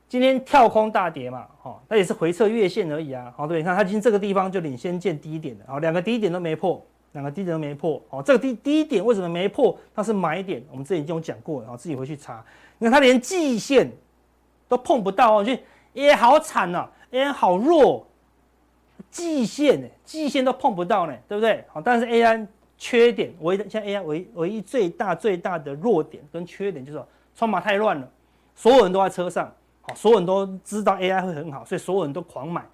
[0.09, 9.79] 今天跳空大跌嘛，哈，那也是回撤月线而已啊，好，对，你看它今天这个地方就领先见低点的，好，两个低点都没破，两个低点都没破，哦，这个低低点为什么没破？
[9.95, 12.45] 它是买点，我们之前已经有讲过了，然后自己回去查，
[12.79, 13.91] 你看它连季线
[14.69, 15.53] 都碰不到哦，就
[15.95, 18.07] AI 好惨呐，AI 好弱，
[19.11, 21.65] 季线呢，季线都碰不到呢，对不对？
[21.69, 22.47] 好，但是 AI
[22.79, 28.09] 缺点，唯一像 AI 唯唯一最大最大的弱点跟缺点就是说筹码太乱了，
[28.57, 29.53] 所有人都在车上。
[29.85, 32.65] 好，所有人都知道 AI 会很好，所以所有人都狂买，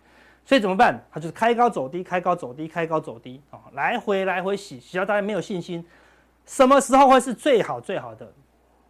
[0.48, 0.98] 所以怎么办？
[1.12, 5.84] 它就是开高走低，开高走低，开高走低，啊，来回来回洗，洗到大家没有信心，
[6.46, 8.32] 什么时候会是最好最好的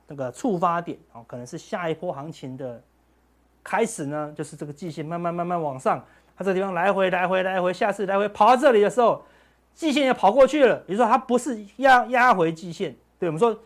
[0.07, 0.97] 那个触发点？
[1.13, 2.81] 哦，可能是下一波行情的
[3.65, 5.99] 开始呢，就是这个季线慢慢慢慢往上，
[6.37, 9.21] 它这个地方来回来回来回，下次来回跑到这里的时候，
[9.75, 13.59] 季线也跑过去了，比如说它不是压压回季线，对，我们说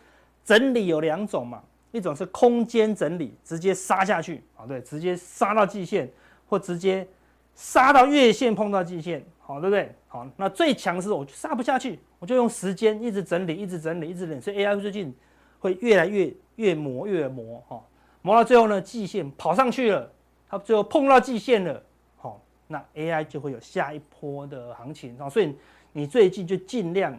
[0.42, 1.62] 整理有两种嘛。
[1.90, 6.10] 一种是空间整理，直接杀下去啊，对，直接杀到季线，
[6.48, 7.06] 或直接
[7.54, 9.94] 杀到月线碰到季线，好，对不对？
[10.08, 14.40] 好，那最强势我就杀不下去，我就用时间一直整理，一直整理，一直整理。
[14.40, 15.14] 所以 AI 最近
[15.58, 17.82] 会越来越越磨越磨，哈，
[18.22, 20.10] 磨到最后呢，季线跑上去了，
[20.48, 21.82] 它最后碰到季线了，
[22.16, 25.54] 好，那 AI 就会有下一波的行情啊，所以
[25.92, 27.18] 你最近就尽量，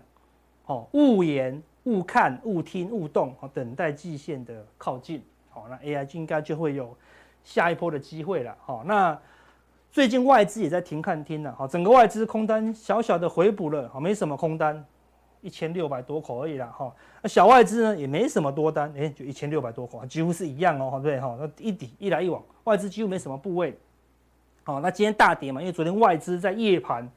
[0.65, 1.62] 哦，勿言。
[1.86, 6.96] 勿看、勿听、勿动，好，等待季线的靠近，好，那 AI 应该就会有
[7.43, 9.19] 下一波的机会了，好，那
[9.93, 14.84] 最近外资也在停看听了，好，整个外资空单小小的回补了，好，没什么空单，
[15.39, 23.77] 一千六百多口而已啦，哈，那小外资呢也没什么多单，哎、就一千六百多口，几乎是一样哦，对哈，那一底一来一往，外资几乎没什么部位，
[24.63, 27.08] 好，那今天大跌嘛，因为昨天外资在夜盘。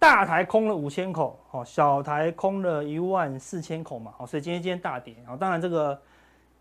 [0.00, 6.00] 大台空了五千口，好，小台空了一万四千口嘛，好，所以今天今天大跌，好，当然这个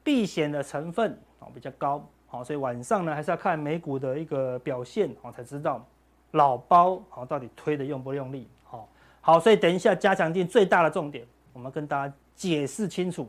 [0.03, 5.83] 避险的成分啊比较高，好，所以晚上呢还是要看美股的一个表现，好，才知道
[6.31, 8.87] 老包好到底推的用不用力，好，
[9.21, 13.27] 好，所以等一下加强錠最大的重点，我们跟大家解释清楚，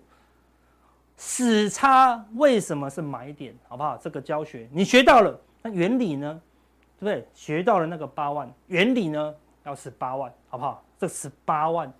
[1.16, 3.96] 死叉为什么是买点，好不好？
[3.96, 6.40] 这个教学你学到了，那原理呢，
[6.98, 7.28] 对不对？
[7.34, 9.34] 学到了那个八万原理呢？
[9.64, 10.82] 要十八万，好不好？
[10.98, 11.92] 这十八万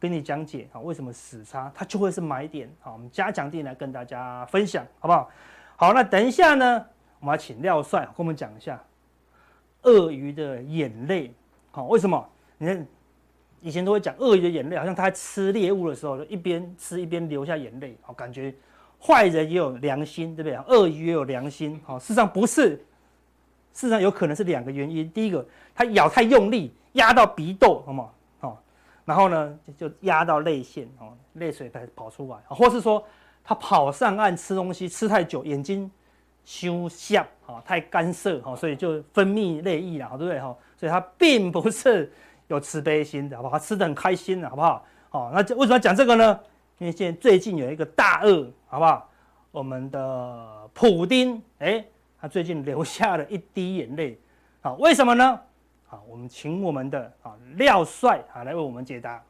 [0.00, 2.68] 跟你讲解啊，为什么死叉它就会是买点？
[2.80, 5.30] 好，我们加强錠来跟大家分享，好不好？
[5.76, 6.86] 好，那等一下呢，
[7.20, 8.82] 我们要请廖帅跟我们讲一下
[9.82, 11.34] 鳄鱼的眼泪。
[11.70, 12.28] 好，为什么？
[12.58, 12.86] 你看
[13.60, 18.54] 以前都会讲鳄鱼的眼泪，好像它吃猎物的时候，就一边吃一边流下眼泪，好，感觉
[19.00, 20.56] 坏人也有良心，对不对？
[20.56, 22.70] 鳄鱼也有良心，好，事实上不是，
[23.72, 25.10] 事实上有可能是两个原因。
[25.10, 26.74] 第一个，它咬太用力。
[26.96, 28.08] 压到鼻窦，好吗？
[28.40, 28.62] 好，
[29.04, 33.04] 然后呢，就压到泪腺，哦，泪水才跑出来，或是说
[33.48, 35.88] 他跑上岸吃东西吃太久，眼睛
[36.44, 40.40] 休笑，啊，太干涩，哈，所以就分泌泪液了，对不对？
[40.40, 42.12] 哈，所以他并不是
[42.48, 43.52] 有慈悲心的，好不好？
[43.56, 44.84] 他吃得很开心的，好不好？
[45.10, 46.40] 好，那为什么要讲这个呢？
[46.78, 49.08] 因为现在最近有一个大鳄，好不好？
[49.52, 51.84] 我们的普丁，哎，
[52.20, 54.20] 他最近流下了一滴眼泪，
[54.60, 55.40] 好，为什么呢？
[55.86, 59.22] 好，我们请我们的啊廖帅啊来为我们解答。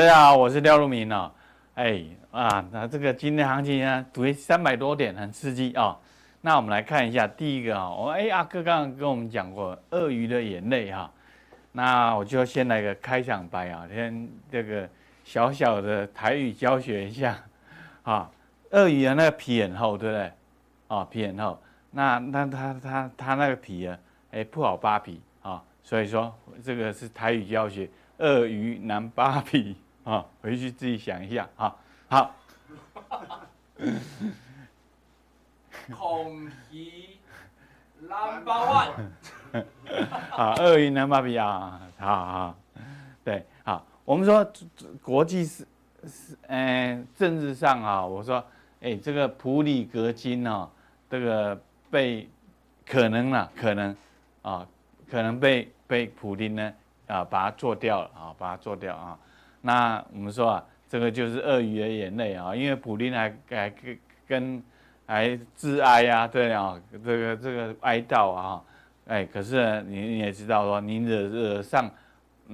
[0.00, 1.30] 大家好，我是廖路明哦。
[1.74, 5.94] 哎啊，那这个今天行情呢，跌三百多点，很刺激啊、
[6.40, 11.12] 那我们来看一下第一个啊，我哎阿哥刚刚跟我们讲过鳄鱼的眼泪哈。
[11.72, 14.88] 那我就先来个开场白啊，先这个
[15.22, 17.36] 小小的台语教学一下
[18.02, 18.30] 啊。
[18.70, 20.32] 鳄鱼的那个皮很厚，对不对？
[20.88, 21.62] 啊，皮很厚。
[21.90, 23.98] 那那它它它那个皮啊，
[24.30, 25.62] 哎不好扒皮啊。
[25.82, 26.34] 所以说
[26.64, 27.86] 这个是台语教学。
[28.16, 31.76] 鳄鱼难扒皮啊，回去自己想一下啊。
[32.08, 32.34] 好，
[35.92, 37.18] 孔皮
[38.00, 38.88] 难扒万。
[40.30, 41.80] 好，鳄鱼难扒皮啊。
[41.98, 42.58] 好好，
[43.24, 43.84] 对，好。
[44.04, 44.44] 我们说
[45.02, 45.66] 国际是
[46.04, 48.44] 是，嗯，政治上啊，我说，
[48.80, 50.68] 哎，这个普里格金啊，
[51.08, 51.60] 这个
[51.90, 52.28] 被
[52.86, 53.96] 可能啊，可能
[54.42, 54.66] 啊，
[55.08, 56.72] 可能被被普丁呢
[57.06, 59.18] 啊，把它做掉了啊，把它做掉啊。
[59.60, 64.62] 那我们说啊，这个就是鳄鱼的眼泪啊，因为普丁还还跟跟
[65.06, 68.62] 还致哀啊，对啊，这个这个哀悼啊，
[69.06, 71.90] 哎，可是你你也知道说，你惹惹上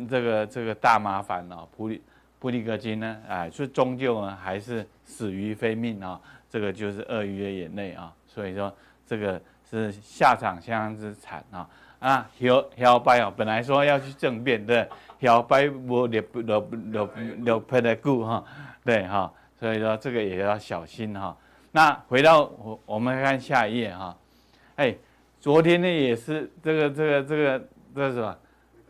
[0.09, 2.03] 这个这个大麻烦了，普利。
[2.39, 3.17] 普利格金呢？
[3.27, 6.21] 哎，所以终究呢还是死于非命啊！
[6.51, 8.13] 这个就是鳄鱼的眼泪啊！
[8.27, 8.73] 所以说
[9.07, 11.69] 这个是下场相当之惨啊！
[11.99, 14.89] 啊，小小白哦，本来说要去政变的，
[15.21, 16.61] 小白我留留
[16.93, 18.45] 留留拍的故哈，
[18.85, 21.37] 对哈，所以说这个也要小心哈。
[21.73, 24.17] 那回到我我们看下一页哈，
[24.77, 24.95] 哎，
[25.41, 28.37] 昨天呢也是这个这个这个这是什么？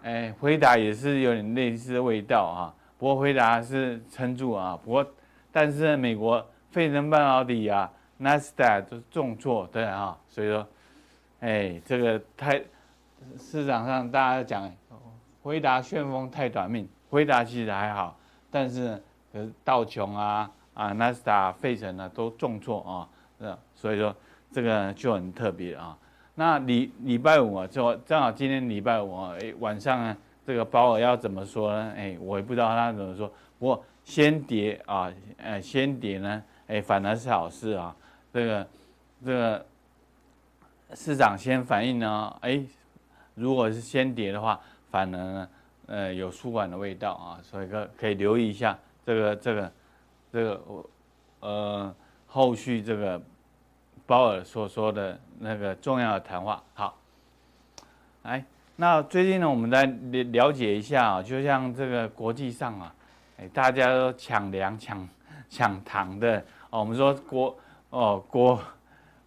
[0.02, 2.74] 哎，回答也是有点类似的味道啊。
[2.98, 5.06] 不过回答是撑住啊，不过
[5.52, 10.66] 但是美国费城半导体啊、纳斯达克都重挫，对啊，所以说，
[11.40, 12.62] 哎，这个太
[13.38, 14.72] 市场上大家讲，
[15.42, 18.16] 辉达旋风太短命，辉达其实还好，
[18.50, 23.08] 但是可是道琼啊、啊纳斯达、费城呢都重挫啊，
[23.38, 24.14] 那，所以说
[24.50, 25.96] 这个就很特别啊。
[26.34, 30.16] 那礼礼拜五啊，就正好今天礼拜五啊，哎晚上呢。
[30.46, 31.92] 这个鲍尔要怎么说呢？
[31.96, 33.28] 哎，我也不知道他怎么说。
[33.58, 37.92] 不过先跌啊，呃，先跌呢，哎，反而是好事啊。
[38.32, 38.68] 这个
[39.24, 39.66] 这个
[40.94, 42.62] 市场先反应呢，哎，
[43.36, 45.48] 如果是先跌的话，反而呢，
[45.86, 47.38] 呃，有舒缓的味道啊。
[47.42, 49.72] 所以可可以留意一下这个这个
[50.32, 50.90] 这个我
[51.40, 51.94] 呃
[52.26, 53.22] 后续这个
[54.06, 56.62] 鲍尔所说的那个重要的谈话。
[56.74, 56.98] 好，
[58.24, 58.44] 来。
[58.78, 62.94] 那最近呢，我们来了了解一下啊，就像这个国际上啊，
[63.38, 65.08] 哎，大家都抢粮、抢
[65.48, 66.80] 抢糖的哦。
[66.80, 67.56] 我们说国
[67.88, 68.60] 哦国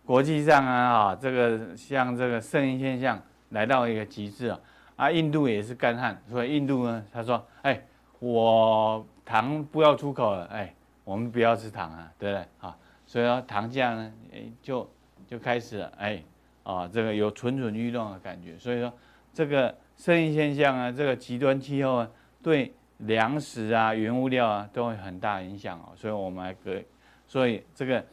[0.06, 4.60] 国际上啊，啊，这个像这个圣婴现象来到一个极致啊。
[4.96, 7.82] 啊，印度也是干旱，所以印度呢，他说，哎，
[8.20, 12.78] 我糖不要出口了，哎，我们不要吃糖啊，对不对啊？
[13.06, 14.90] 所以说糖价呢，哎，就
[15.28, 16.24] 就开始了，哎，
[16.64, 18.92] 啊，这个有蠢蠢欲动的感觉，所以说。
[19.32, 22.10] 这个生意现象啊，这个极端气候啊，
[22.42, 25.94] 对粮食啊、原物料啊都会很大影响哦。
[25.96, 26.84] 所以我们还可以，
[27.28, 28.04] 所以这个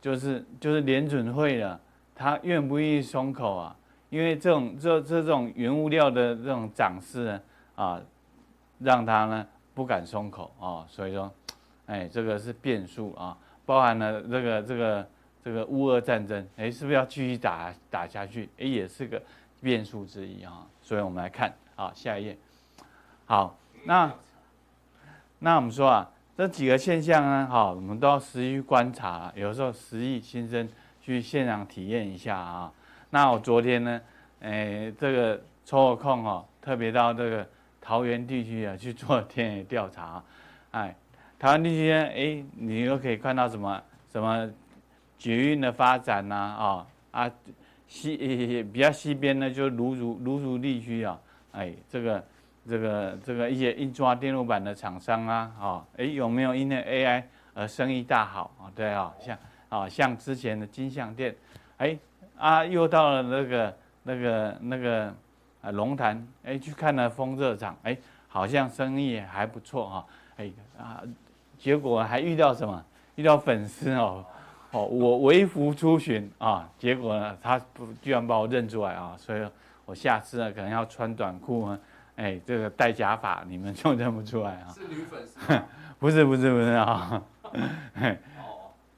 [0.00, 1.78] 就是就是联准会了，
[2.14, 3.76] 他愿不愿意松口啊？
[4.10, 7.40] 因为这种这这种原物料的这种涨势呢
[7.74, 8.00] 啊，
[8.78, 10.86] 让他呢不敢松口啊。
[10.88, 11.32] 所以说，
[11.86, 15.08] 哎，这个是变数啊，包含了这个这个
[15.44, 18.48] 这个乌俄战争，哎，是不是要继续打打下去？
[18.58, 19.20] 哎，也是个。
[19.62, 22.36] 变数之一啊，所以我们来看啊，下一页。
[23.24, 24.12] 好，那
[25.38, 30.68] 那我们说啊，这几个现象呢，好，我们都要实际观察，有时候实际亲身
[31.00, 32.70] 去现场体验一下啊。
[33.16, 33.98] 那我昨天呢，
[34.40, 37.48] 诶，这个抽了空哦，特别到这个
[37.80, 40.22] 桃园地区啊去做田野调查，
[40.72, 40.94] 哎，
[41.38, 44.46] 桃园地区呢，哎，你又可以看到什么什么
[45.16, 47.32] 捷运的发展呐，啊啊。
[47.88, 51.18] 西比较西边呢，就芦竹芦竹地区啊，
[51.52, 52.24] 哎，这个
[52.68, 57.22] 这个这个一些印刷电路板的厂商啊，啊，哎，有没有因为 AI
[57.54, 58.68] 而生意大好啊？
[58.74, 59.38] 对啊，像
[59.70, 61.34] 啊像之前的金像电，
[61.78, 61.96] 哎
[62.38, 65.14] 啊又到了那个那个那个
[65.62, 67.96] 啊龙潭，哎去看了风热厂，哎
[68.28, 71.02] 好像生意还不错哈，哎啊
[71.58, 72.84] 结果还遇到什么？
[73.14, 74.24] 遇到粉丝哦。
[74.72, 79.48] 哦，我微服出巡啊，结果呢，他不居然把我认出来啊，所以
[79.86, 81.78] 我下次呢可能要穿短裤啊，
[82.16, 84.68] 哎，这个戴假发，你们就认不出来啊。
[84.74, 85.38] 是女粉丝？
[85.98, 87.22] 不是不是不是啊。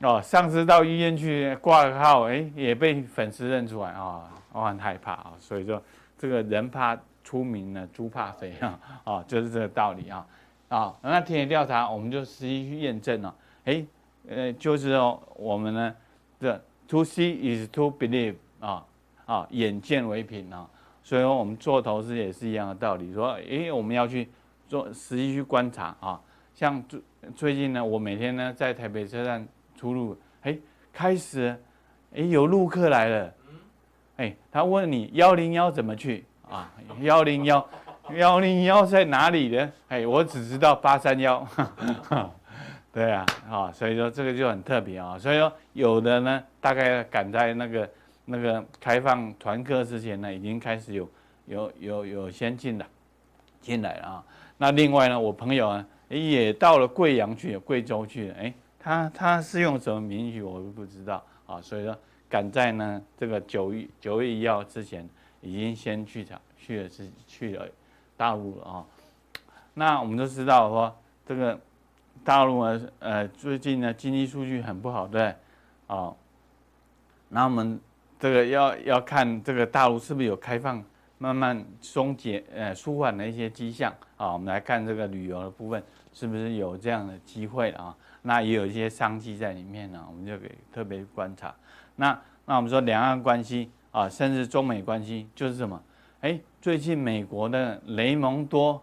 [0.00, 5.32] 哦，上次到医院去挂个号，哎，也被粉丝认出来啊，我很害怕啊。
[5.38, 5.82] 所以说，
[6.16, 10.26] 这个人怕出名呢，猪怕肥啊，啊，就是这个道理啊。
[10.68, 13.34] 啊，那田野调查，我们就实际去验证了，
[13.64, 13.84] 哎。
[14.30, 15.94] 呃，就是说我们呢，
[16.38, 16.52] 这
[16.86, 18.84] to see is to believe 啊
[19.24, 20.68] 啊，眼见为凭啊，
[21.02, 23.10] 所以说我们做投资也是一样的道理。
[23.14, 24.28] 说，诶，我们要去
[24.68, 26.20] 做实际去观察啊。
[26.52, 27.00] 像最
[27.34, 29.48] 最近呢，我每天呢在台北车站
[29.78, 30.58] 出入，哎，
[30.92, 31.56] 开始，
[32.12, 33.34] 哎，有路客来了，
[34.16, 36.68] 哎，他问你幺零幺怎么去啊？
[37.00, 37.68] 幺零幺，
[38.16, 39.72] 幺零幺在哪里呢？
[39.88, 41.46] 哎，我只知道八三幺。
[42.90, 47.88] 对啊，啊，所以说这个就很特别啊，所以说有的呢，大概赶在那个
[48.24, 51.08] 那个开放团课之前呢，已经开始有
[51.46, 52.84] 有有有先进的
[53.60, 54.24] 进来了啊。
[54.56, 61.98] 那另外呢，我朋友呢，也到了贵阳去，贵州去了，哎，他他是用什么名义我都不知道啊，所以说
[62.28, 65.08] 赶在呢这个九月九月一号之前，
[65.40, 67.68] 已经先去场去了是去了
[68.16, 68.86] 大陆了啊。
[69.74, 71.58] 那我们都知道说这个
[72.24, 75.34] 大陆呢，呃，最近呢经济数据很不好，对，
[75.86, 76.14] 啊，
[77.28, 77.80] 那我们
[78.18, 80.82] 这个要要看这个大陆是不是有开放。
[81.20, 84.32] 慢慢松解，呃，舒缓的一些迹象啊。
[84.32, 87.92] 我们来看这个旅游的部分，是不是有这样的机会啊？
[88.28, 91.54] 那也有一些商机在里面呢，我们就给特别观察。
[91.96, 95.82] 那那我们说两岸关系啊，甚至中美关系，就是什么？
[96.20, 98.82] 哎，最近美国的雷蒙多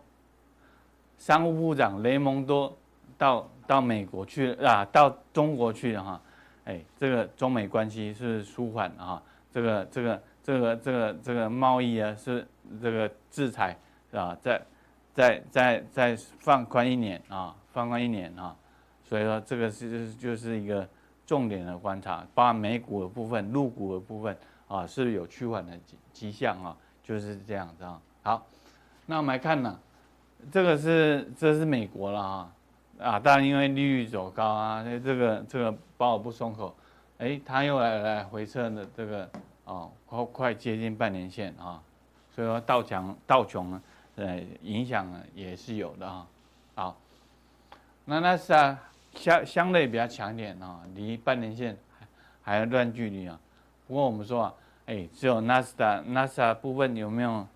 [1.20, 2.76] 商务部长雷蒙多
[3.20, 6.22] 到到美国去啊，到中国去了哈。
[6.64, 9.22] 哎，这个中美关系是舒缓啊，
[9.52, 10.20] 这个这个。
[10.46, 12.48] 这个这个这个贸易啊，是
[12.80, 13.76] 这个制裁
[14.12, 14.62] 啊，再
[15.12, 18.56] 再再再放宽一年啊，放宽一年啊，
[19.08, 20.88] 所以说这个是就是一个
[21.26, 24.36] 重点的观察，包括美股的部分、陆股的部分
[24.68, 25.72] 啊，是有趋缓的
[26.12, 28.01] 迹象啊，就是这样子啊。
[28.24, 28.45] 好，
[29.06, 29.80] 那我们来看呢，
[30.51, 32.51] 这个是这是美国了啊
[32.99, 36.76] 啊，当然因为利率走高啊，这个这个包不松口，
[37.20, 39.30] 哎，他又来来回撤的这个。
[39.68, 41.82] 哦，快快接近半年线啊，
[42.36, 43.82] 所以说道强道琼呢，
[44.16, 46.28] 呃，影响呢也是有的啊。
[46.76, 46.97] 好，
[48.06, 48.80] 那那是啊，
[49.16, 52.07] 相相对比较强一点啊，离半年线还
[52.41, 53.39] 还有段距离啊。
[53.88, 54.53] 不过我们说啊，
[54.86, 57.47] 哎，只有 NASA NASA 部分有没有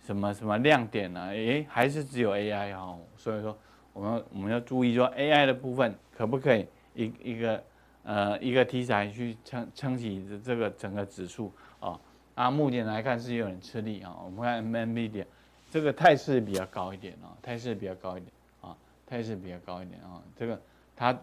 [0.00, 1.28] 什么什么亮点呢？
[1.34, 2.98] 哎，还是只有 AI 哦。
[3.16, 3.56] 所以说
[3.92, 7.62] 我们我们要注意说 AI 的部分可不可以一一个。
[8.04, 12.00] 呃，一个题材去撑撑起这个整个指数啊，
[12.36, 14.16] 啊，目前来看是有点吃力啊。
[14.24, 15.26] 我们看 NVIDIA
[15.70, 18.74] 这个态势比较高一点啊，态势比较高一点啊，
[19.06, 20.22] 态势比较高一点啊。
[20.34, 20.58] 这个
[20.98, 21.16] 它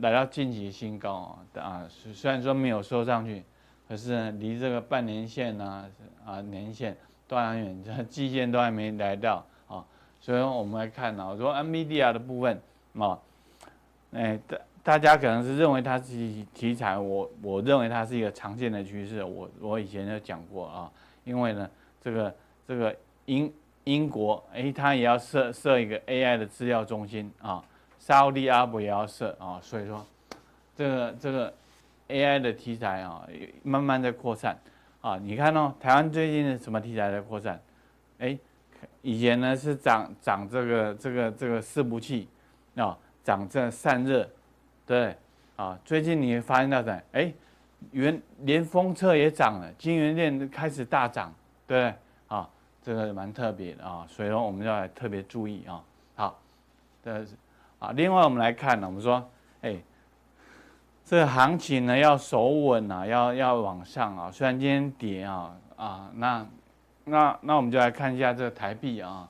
[0.00, 3.44] 来到近期新高啊，啊，虽然说没有收上去，
[3.86, 5.86] 可是呢，离这个半年线啊
[6.24, 6.96] 啊年线
[7.28, 9.84] 都还远，这季线都还没来到啊。
[10.18, 12.60] 所以我们来看啊，说 NVIDIA 的部分
[12.98, 13.18] 啊，
[14.12, 14.58] 哎大。
[14.86, 16.04] 大家可能是认为它是
[16.54, 19.24] 题材，我我认为它是一个常见的趋势。
[19.24, 20.88] 我我以前就讲过啊，
[21.24, 21.68] 因为呢，
[22.00, 22.32] 这个
[22.68, 22.94] 这个
[23.24, 23.52] 英
[23.82, 27.60] 英国哎，它也要设设一个 AI 的资料中心啊，
[28.06, 30.06] 沙乌地阿伯也要设啊，所以说
[30.76, 31.52] 这个这个
[32.06, 33.26] AI 的题材啊，
[33.64, 34.56] 慢慢在扩散
[35.00, 35.18] 啊。
[35.18, 37.60] 你看哦，台湾最近是什么题材在扩散？
[38.20, 38.38] 哎，
[39.02, 42.28] 以前呢是涨涨这个这个这个伺服器
[42.76, 44.28] 啊，涨这散热。
[44.86, 45.16] 对，
[45.56, 47.32] 啊，最近你发现到的，哎，
[47.90, 51.34] 原连封测也涨了，晶圆店开始大涨，
[51.66, 51.92] 对，
[52.28, 52.48] 啊，
[52.80, 55.82] 这个蛮特别的啊，所以说我们要来特别注意啊。
[56.14, 56.38] 好，
[57.02, 57.26] 这
[57.92, 59.28] 另外我们来看呢，我们说，
[59.62, 59.76] 哎，
[61.04, 66.46] 这个行情呢要守稳啊，要要往上啊，虽然今天跌啊啊，那
[67.04, 69.28] 那那我们就来看一下这个台币啊，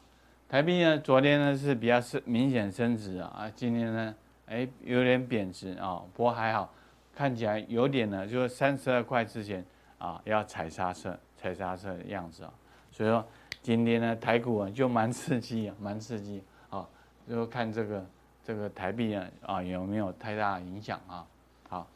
[0.48, 4.14] 台币呢昨天呢是比较升明显升值啊，啊，今天呢。
[4.48, 6.72] 哎，有点贬值啊，不过还好，
[7.12, 9.66] 看起来有点呢，就是三十二块之前
[9.98, 12.52] 啊，要踩刹车，踩刹车的样子啊。
[12.92, 13.26] 所以说
[13.60, 16.86] 今天呢，台股啊就蛮刺激啊，蛮刺激啊，
[17.28, 18.06] 就看这个
[18.46, 21.26] 这个台币啊啊有没有太大影响啊。
[21.68, 21.86] 好，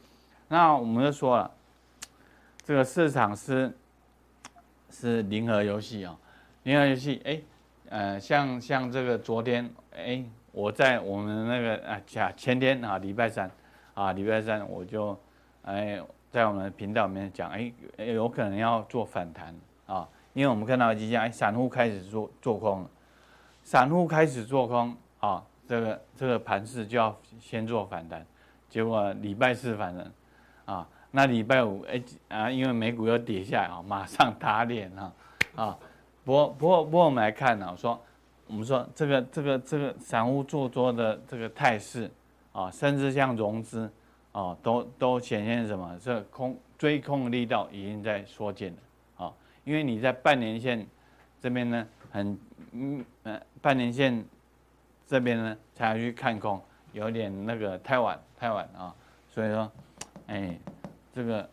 [0.48, 1.50] 那我们就说了，
[2.64, 3.72] 这个市场是
[4.90, 6.18] 是零和游戏啊，
[6.64, 7.40] 零和游戏，哎，
[7.88, 10.24] 呃，像像这个昨天，哎。
[10.52, 13.48] 我在我们那个啊，前前天啊，礼拜三，
[13.94, 15.16] 啊，礼拜三我就，
[15.62, 19.54] 哎，在我们的频道里面讲，哎，有可能要做反弹
[19.86, 22.90] 啊，因为我们看到即将，哎，散户开始做做空了，
[23.62, 25.40] 散户开始做空啊，
[25.70, 28.26] 这个这个盘势就要先做反弹，
[28.68, 30.12] 结果礼拜四反弹，
[30.64, 35.12] 啊，那礼拜五，哎啊，因为美股又跌下来啊，马上打脸啊，
[35.54, 35.78] 啊，
[36.24, 38.00] 不过不过不过我们来看呢，我说。
[38.48, 42.10] 我们说这个这个这个散户做多的这个态势
[42.50, 43.88] 啊，甚至像融资
[44.32, 45.96] 啊，都都显现什么？
[46.02, 50.84] 这空追空的力道已经在缩减了啊，因为你在半年线
[51.40, 52.36] 这边呢，很
[52.72, 54.24] 嗯呃半年线
[55.10, 58.94] 这边呢才要去看空，有点那个太晚太晚啊，
[59.28, 59.72] 所以说，
[60.28, 60.56] 哎，
[61.12, 61.50] 这个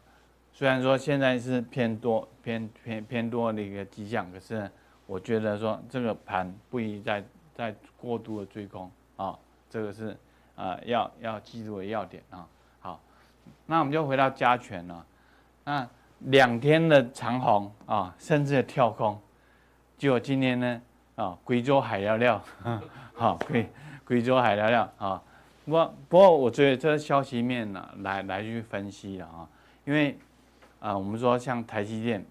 [0.53, 4.69] 虽然说现在是偏多偏偏偏多的一个迹象，可是。
[5.09, 7.23] 我觉得说这个盘不宜再
[7.55, 9.39] 再过度的追空啊，
[9.69, 10.13] 这个是
[10.57, 12.45] 啊要要记住的要点啊。
[12.81, 12.99] 好，
[13.67, 15.05] 那我们就回到加权了。
[15.63, 15.89] 那
[16.19, 19.17] 两天的长红啊，甚至跳空，
[19.97, 20.81] 就今天呢
[21.17, 22.39] 啊，贵州海料料，
[23.15, 23.67] 好贵
[24.05, 25.19] 贵州海聊聊啊。
[25.65, 29.49] 不过不过，我觉得这个消息面呢，来来去分析了啊，
[29.83, 30.15] 因为
[30.79, 32.23] 啊，我们说像台积电，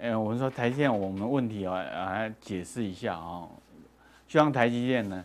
[0.00, 3.48] 哎，我们说台积电，我们问题啊，来解释一下啊，
[4.28, 5.24] 就像台积电呢，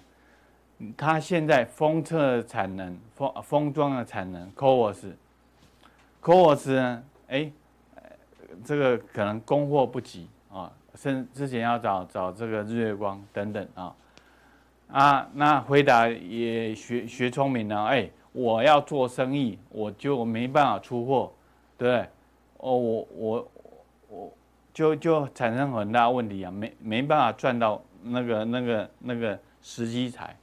[0.97, 7.51] 它现在封测产能、封封装的产能，CoWoS，CoWoS 呢，哎，
[8.65, 13.95] 这个可能供货不及啊，甚之前要找找这个日月光等等啊。
[14.87, 21.33] 啊，那回答也学学聪明了，哎，我要做生意，我就没办法出货，
[21.77, 22.09] 对不对？
[22.57, 23.51] 哦，我我
[24.09, 24.33] 我
[24.71, 30.37] 就就产生很大问题啊，没没办法赚到那个那个那个时机财，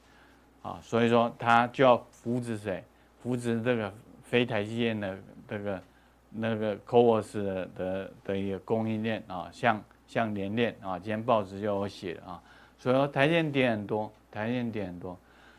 [0.61, 2.83] 啊，所以说他就要扶持谁？
[3.23, 3.93] 扶持这个
[4.23, 5.81] 非台积电的这个
[6.29, 9.81] 那个 CoWoS 的的的一个供应链啊，像
[10.11, 12.41] 像联电啊，今天报纸就有写啊，
[12.77, 14.11] 所以说台电跌很多。
[14.29, 15.17] 台电点很多，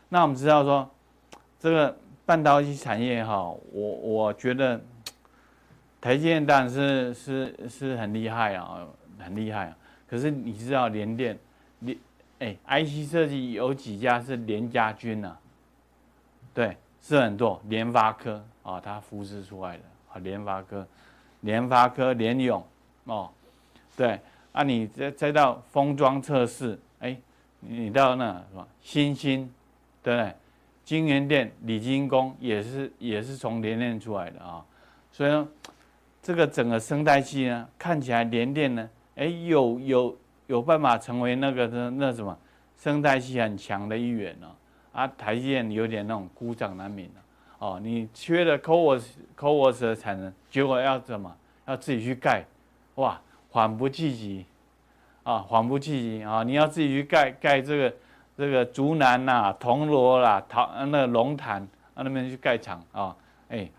[0.09, 0.89] 那我们知道说，
[1.59, 1.95] 这个
[2.25, 4.81] 半导体产业哈，我我觉得
[6.01, 8.87] 台积电当然是是是很厉害啊，
[9.19, 9.77] 很厉害啊。
[10.07, 11.37] 可是你知道联电
[11.81, 11.95] 联
[12.39, 15.37] 哎，IC 设计有几家是联家军呐？
[16.51, 20.87] 对，是很多，联发科啊，它扶持出来的啊，联发科、
[21.41, 22.65] 联发科、联咏
[23.03, 23.29] 哦，
[23.95, 24.19] 对，
[24.53, 27.15] 啊，你再再到封装测试，哎。
[27.65, 29.49] 你到那什么新兴，
[30.03, 30.35] 对不对？
[30.83, 34.61] 金元电、李金工也是也是从联电出来的啊，
[35.09, 35.47] 所以呢
[36.21, 42.37] 这个整个生态系呢，看起来联电呢，哎，有有有办法成为那个那那什么
[42.75, 44.51] 生态系很强的一员呢？
[44.91, 47.21] 啊，台积电有点那种孤掌难鸣了
[47.59, 49.05] 哦，你缺了 CoWoS
[49.37, 51.33] CoWoS 的产能，结果要怎么？
[51.65, 52.45] 要自己去盖，
[52.95, 53.21] 哇，
[53.53, 54.45] 缓不济急。
[55.23, 56.43] 啊，缓不济急啊！
[56.43, 57.95] 你要自己去盖盖这个
[58.35, 63.15] 这个竹南呐、铜锣啦、桃那个龙潭啊那边去盖厂啊，
[63.47, 63.71] 哎，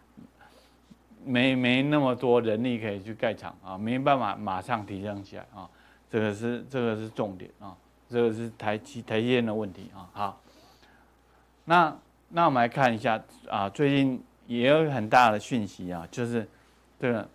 [1.23, 5.69] 没没那么多人力可以去盖厂啊，没办法马上提升起来啊，
[6.09, 7.77] 这个是这个是重点啊，
[8.09, 10.09] 这个是台积台积电的问题啊。
[10.15, 10.41] 好，
[11.67, 11.95] 那
[12.31, 16.49] 那我们来看一下啊，最近也有很大的讯息啊，就是
[16.99, 17.29] 这个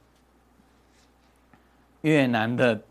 [2.02, 2.82] 越南的。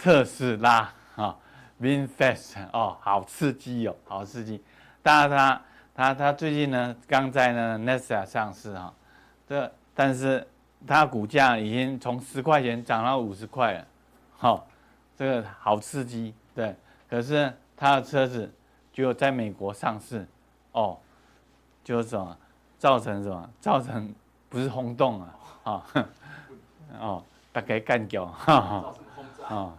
[0.00, 1.36] 特斯拉啊
[1.80, 4.62] ，VinFast 哦，好刺激哦，好刺激！
[5.02, 8.94] 当然他他他最近呢刚在呢 NASA 上市哈，
[9.48, 10.46] 这但是
[10.86, 13.84] 它股价已经从十块钱涨到五十块了，
[14.36, 14.64] 好，
[15.16, 16.76] 这个好刺激，对。
[17.10, 18.48] 可是他的车子
[18.92, 20.24] 就在美国上市，
[20.70, 20.96] 哦，
[21.82, 22.38] 就是什么
[22.78, 24.14] 造成什么造成
[24.48, 25.34] 不是轰动啊，
[25.64, 25.82] 啊，
[27.00, 27.24] 哦，
[27.60, 28.94] 大家干掉， 哈 哈。
[29.48, 29.74] 啊，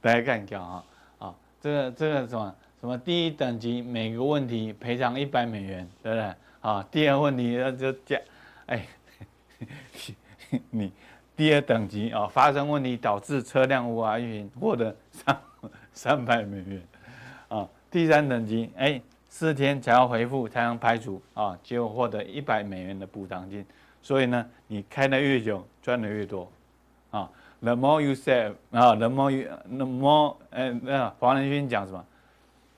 [0.00, 0.84] 大家看一下啊，
[1.20, 6.34] 啊，这个这个什么什么第一等级每个问题赔偿一百美元，对不对？
[6.60, 8.20] 啊，第二问题那就加，
[8.66, 8.84] 哎，
[10.70, 10.90] 你
[11.36, 15.40] 第二等级啊发生问题导致车辆无法运行，获得三
[15.92, 16.82] 三百美元，
[17.46, 23.64] 啊，第三等级哎四天才要回复才能排除啊，结果获得一百美元的补偿金，
[24.02, 26.50] 所以呢你开的越久赚的越多，
[27.10, 27.30] 啊。
[27.60, 32.04] The more you save 啊，the more you，the more，呃，那黄仁勋讲什么？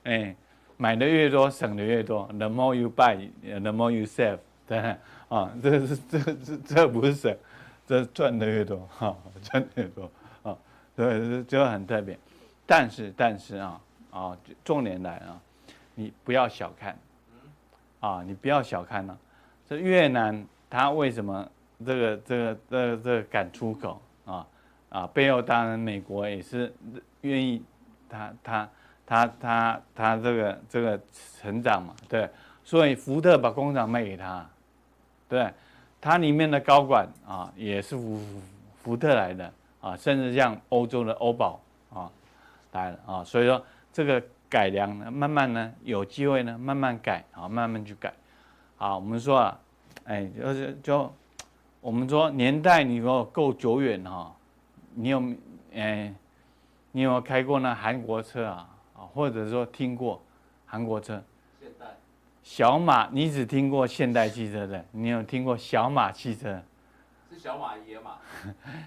[0.03, 0.33] 哎，
[0.77, 2.25] 买的越多，省的越多。
[2.27, 4.95] The more you buy，the more you save，对，
[5.27, 7.37] 啊，这是这这这不是省，
[7.85, 10.09] 这赚的越多，哈，赚的越多，
[10.43, 10.57] 啊，
[10.95, 12.17] 对，就很特别。
[12.65, 15.37] 但是但是啊啊，重点来啊，
[15.93, 16.97] 你不要小看，
[17.99, 19.17] 啊，你不要小看了，
[19.67, 21.47] 这越南它为什么
[21.85, 24.01] 这个这个这个这个敢出口
[24.31, 24.47] 啊？
[24.89, 26.73] 啊，背后当然美国也是
[27.21, 27.61] 愿意
[28.09, 28.69] 他，他
[29.05, 30.99] 他他他这个这个
[31.39, 32.27] 成长嘛，对，
[32.63, 34.43] 所以福特把工厂卖给他，
[35.27, 35.53] 对，
[36.01, 38.19] 他里面的高管啊也是福
[38.81, 41.61] 福特来的啊，甚至像欧洲的欧宝
[41.93, 42.09] 啊
[42.71, 43.63] 来了啊，所以说
[43.93, 44.19] 这个
[44.49, 48.11] 改良呢，慢慢呢有机会呢慢慢改啊，慢慢去改，
[48.75, 49.59] 好，我们说啊，
[50.05, 51.13] 哎，就是就
[51.81, 54.33] 我们说年代你说够久远哈。
[54.95, 55.23] 你有，
[55.73, 56.13] 哎，
[56.91, 58.67] 你有没有开过那韩国车啊？
[58.95, 60.21] 啊，或者说听过
[60.65, 61.21] 韩国车？
[61.61, 61.85] 现代。
[62.43, 66.61] 小马，你只听过现代汽车的，你有听过小马汽车？
[67.31, 68.17] 是小马野 马。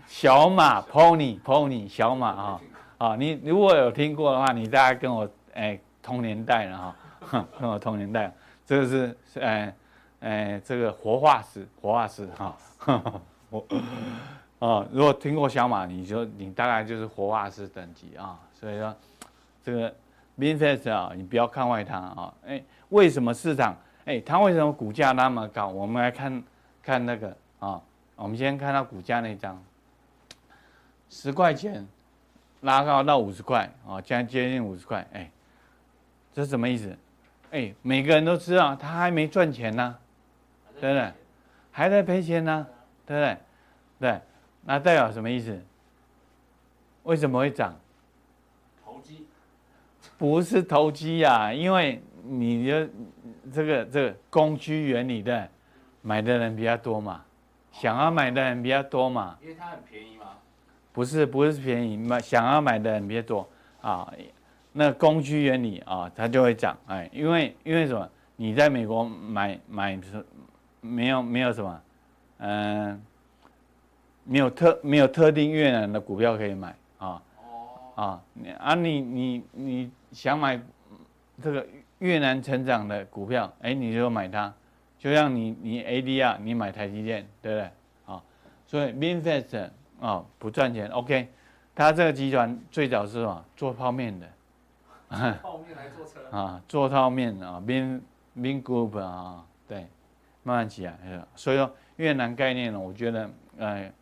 [0.06, 2.60] 小马 pony pony 小马啊
[2.98, 3.16] 啊！
[3.16, 8.30] 你如果有听过的话，你大概跟我哎同年代了哈， 跟我同年代。
[8.66, 9.74] 这个是哎
[10.22, 12.56] 哎这个活化石活化石哈，
[13.50, 13.64] 我。
[14.58, 18.94] 啊，如果听过小马，你就你大概就是活化石等级啊，所以说
[19.60, 19.92] 这个
[20.38, 22.32] VinFast 啊，你不要看坏它啊。
[22.46, 23.76] 哎，为什么市场？
[24.04, 25.66] 哎，它为什么股价那么高？
[25.66, 26.42] 我们来看
[26.80, 27.82] 看那个啊。
[28.14, 29.60] 我们先看到股价那张，
[31.10, 31.84] 十块钱
[32.60, 35.04] 拉高到五十块啊，将接近五十块。
[35.12, 35.28] 哎，
[36.32, 36.96] 这什么意思？
[37.50, 39.98] 哎，每个人都知道，它还没赚钱呢，
[40.82, 41.12] 对不对？
[41.70, 42.66] 还在赔钱呢，
[43.06, 43.38] 对不对？
[44.00, 44.20] 对，
[44.64, 45.56] 那代表什么意思？
[47.04, 47.78] 为什么会涨？
[48.84, 49.24] 投机？
[50.18, 52.90] 不是投机呀，因为你的
[53.52, 55.48] 这个这个供需原理的，
[56.00, 57.24] 买的人比较多嘛，
[57.70, 59.38] 想要买的人比较多嘛。
[59.40, 60.32] 因为它很便宜嘛。
[60.92, 63.48] 不是，不是便宜，买想要买的人比较多
[63.80, 64.12] 啊。
[64.72, 68.10] 那供需原理啊，它就会涨哎，因为因为什么？
[68.34, 70.24] 你在美国买买是
[70.82, 71.82] 没有没有什么，
[72.38, 73.00] 嗯、呃，
[74.24, 76.76] 没有特没有特定越南的股票可以买。
[76.98, 77.22] 啊，
[77.94, 78.22] 啊，
[78.58, 80.60] 啊，你你你想买
[81.40, 81.66] 这个
[82.00, 84.52] 越南成长的股票，哎，你就买它，
[84.98, 87.70] 就像你你 ADR，你买台积电，对不对？
[88.14, 88.22] 啊，
[88.66, 89.70] 所以 VinFast
[90.00, 91.28] 啊不赚钱，OK，
[91.74, 93.44] 它这个集团最早是什么？
[93.56, 94.26] 做泡面的，
[95.08, 98.00] 泡面来做车啊，做泡面啊，Vin
[98.36, 99.86] Vin Group 啊，对，
[100.42, 100.96] 慢慢起来，
[101.34, 103.92] 所以说越南概念呢，我觉得，哎。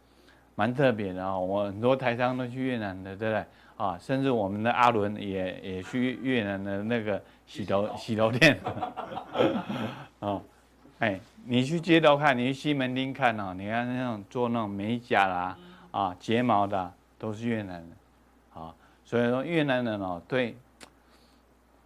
[0.56, 3.44] 蛮特别的啊，我很多台商都去越南的，对不对？
[3.78, 8.60] 啊，甚至我们的阿伦也也去越南的那个洗头 洗头店。
[10.18, 10.42] 哦，
[11.00, 15.56] 哎，你去街头看，你去西门町看哦，你看那种做那种美甲啦，
[15.92, 17.92] 啊，睫毛的都是越南人，
[18.52, 20.54] 啊，所以说越南人哦，对，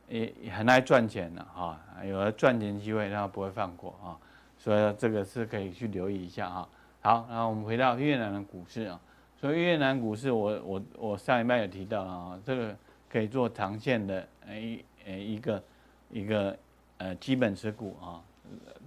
[0.09, 4.19] 也很爱赚钱的啊，有了赚钱机会，他不会放过啊，
[4.65, 6.67] 所以这个是可以去留意一下哈。
[7.03, 8.99] 好，然后我们回到越南的股市啊，
[9.37, 12.75] 所以越南股市我我我上一半有提到啊，这个
[13.11, 15.63] 可以做长线的诶诶一个
[16.09, 16.57] 一个
[16.97, 18.25] 呃基本持股啊，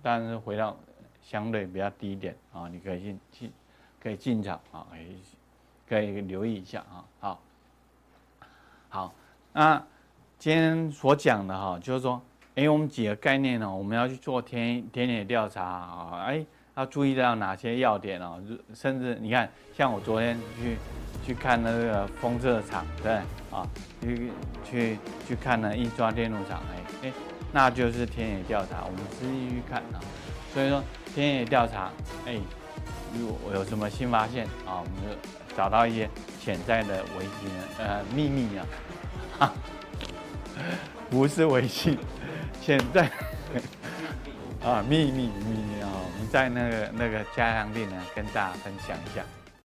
[0.02, 0.76] 但是回到
[1.22, 3.52] 相对比较低一点啊，你可以进进
[4.02, 4.88] 可以进场啊，
[5.88, 7.40] 可以可以留意一下啊，好，
[8.90, 9.14] 好，
[9.54, 9.86] 那
[10.40, 12.20] 今天所讲的哈，就是说，
[12.58, 16.46] 哎，我们几个概念呢，我们要去做田田野调查啊，哎。
[16.76, 18.40] 要注意到哪些要点哦？
[18.72, 20.78] 甚至你看，像我昨天去
[21.26, 23.14] 去看那个封测厂，对
[23.50, 23.66] 啊，
[24.00, 24.32] 去
[24.64, 27.14] 去去看了印刷电路厂，哎哎，
[27.52, 29.98] 那就是田野调查，我们实际去看啊。
[30.54, 30.84] 所以说
[31.16, 31.90] 田野调查，
[32.28, 32.40] 哎，
[33.20, 36.08] 如果有什么新发现啊，我们就找到一些
[36.40, 38.66] 潜在的危机呢，呃，秘密啊，
[39.40, 39.54] 哈，
[41.10, 41.98] 不是危机，
[42.62, 43.10] 现在。
[44.64, 45.88] 啊，秘密秘密啊！
[45.88, 49.24] 我们在那个那个家乡地呢，跟大家分享一下。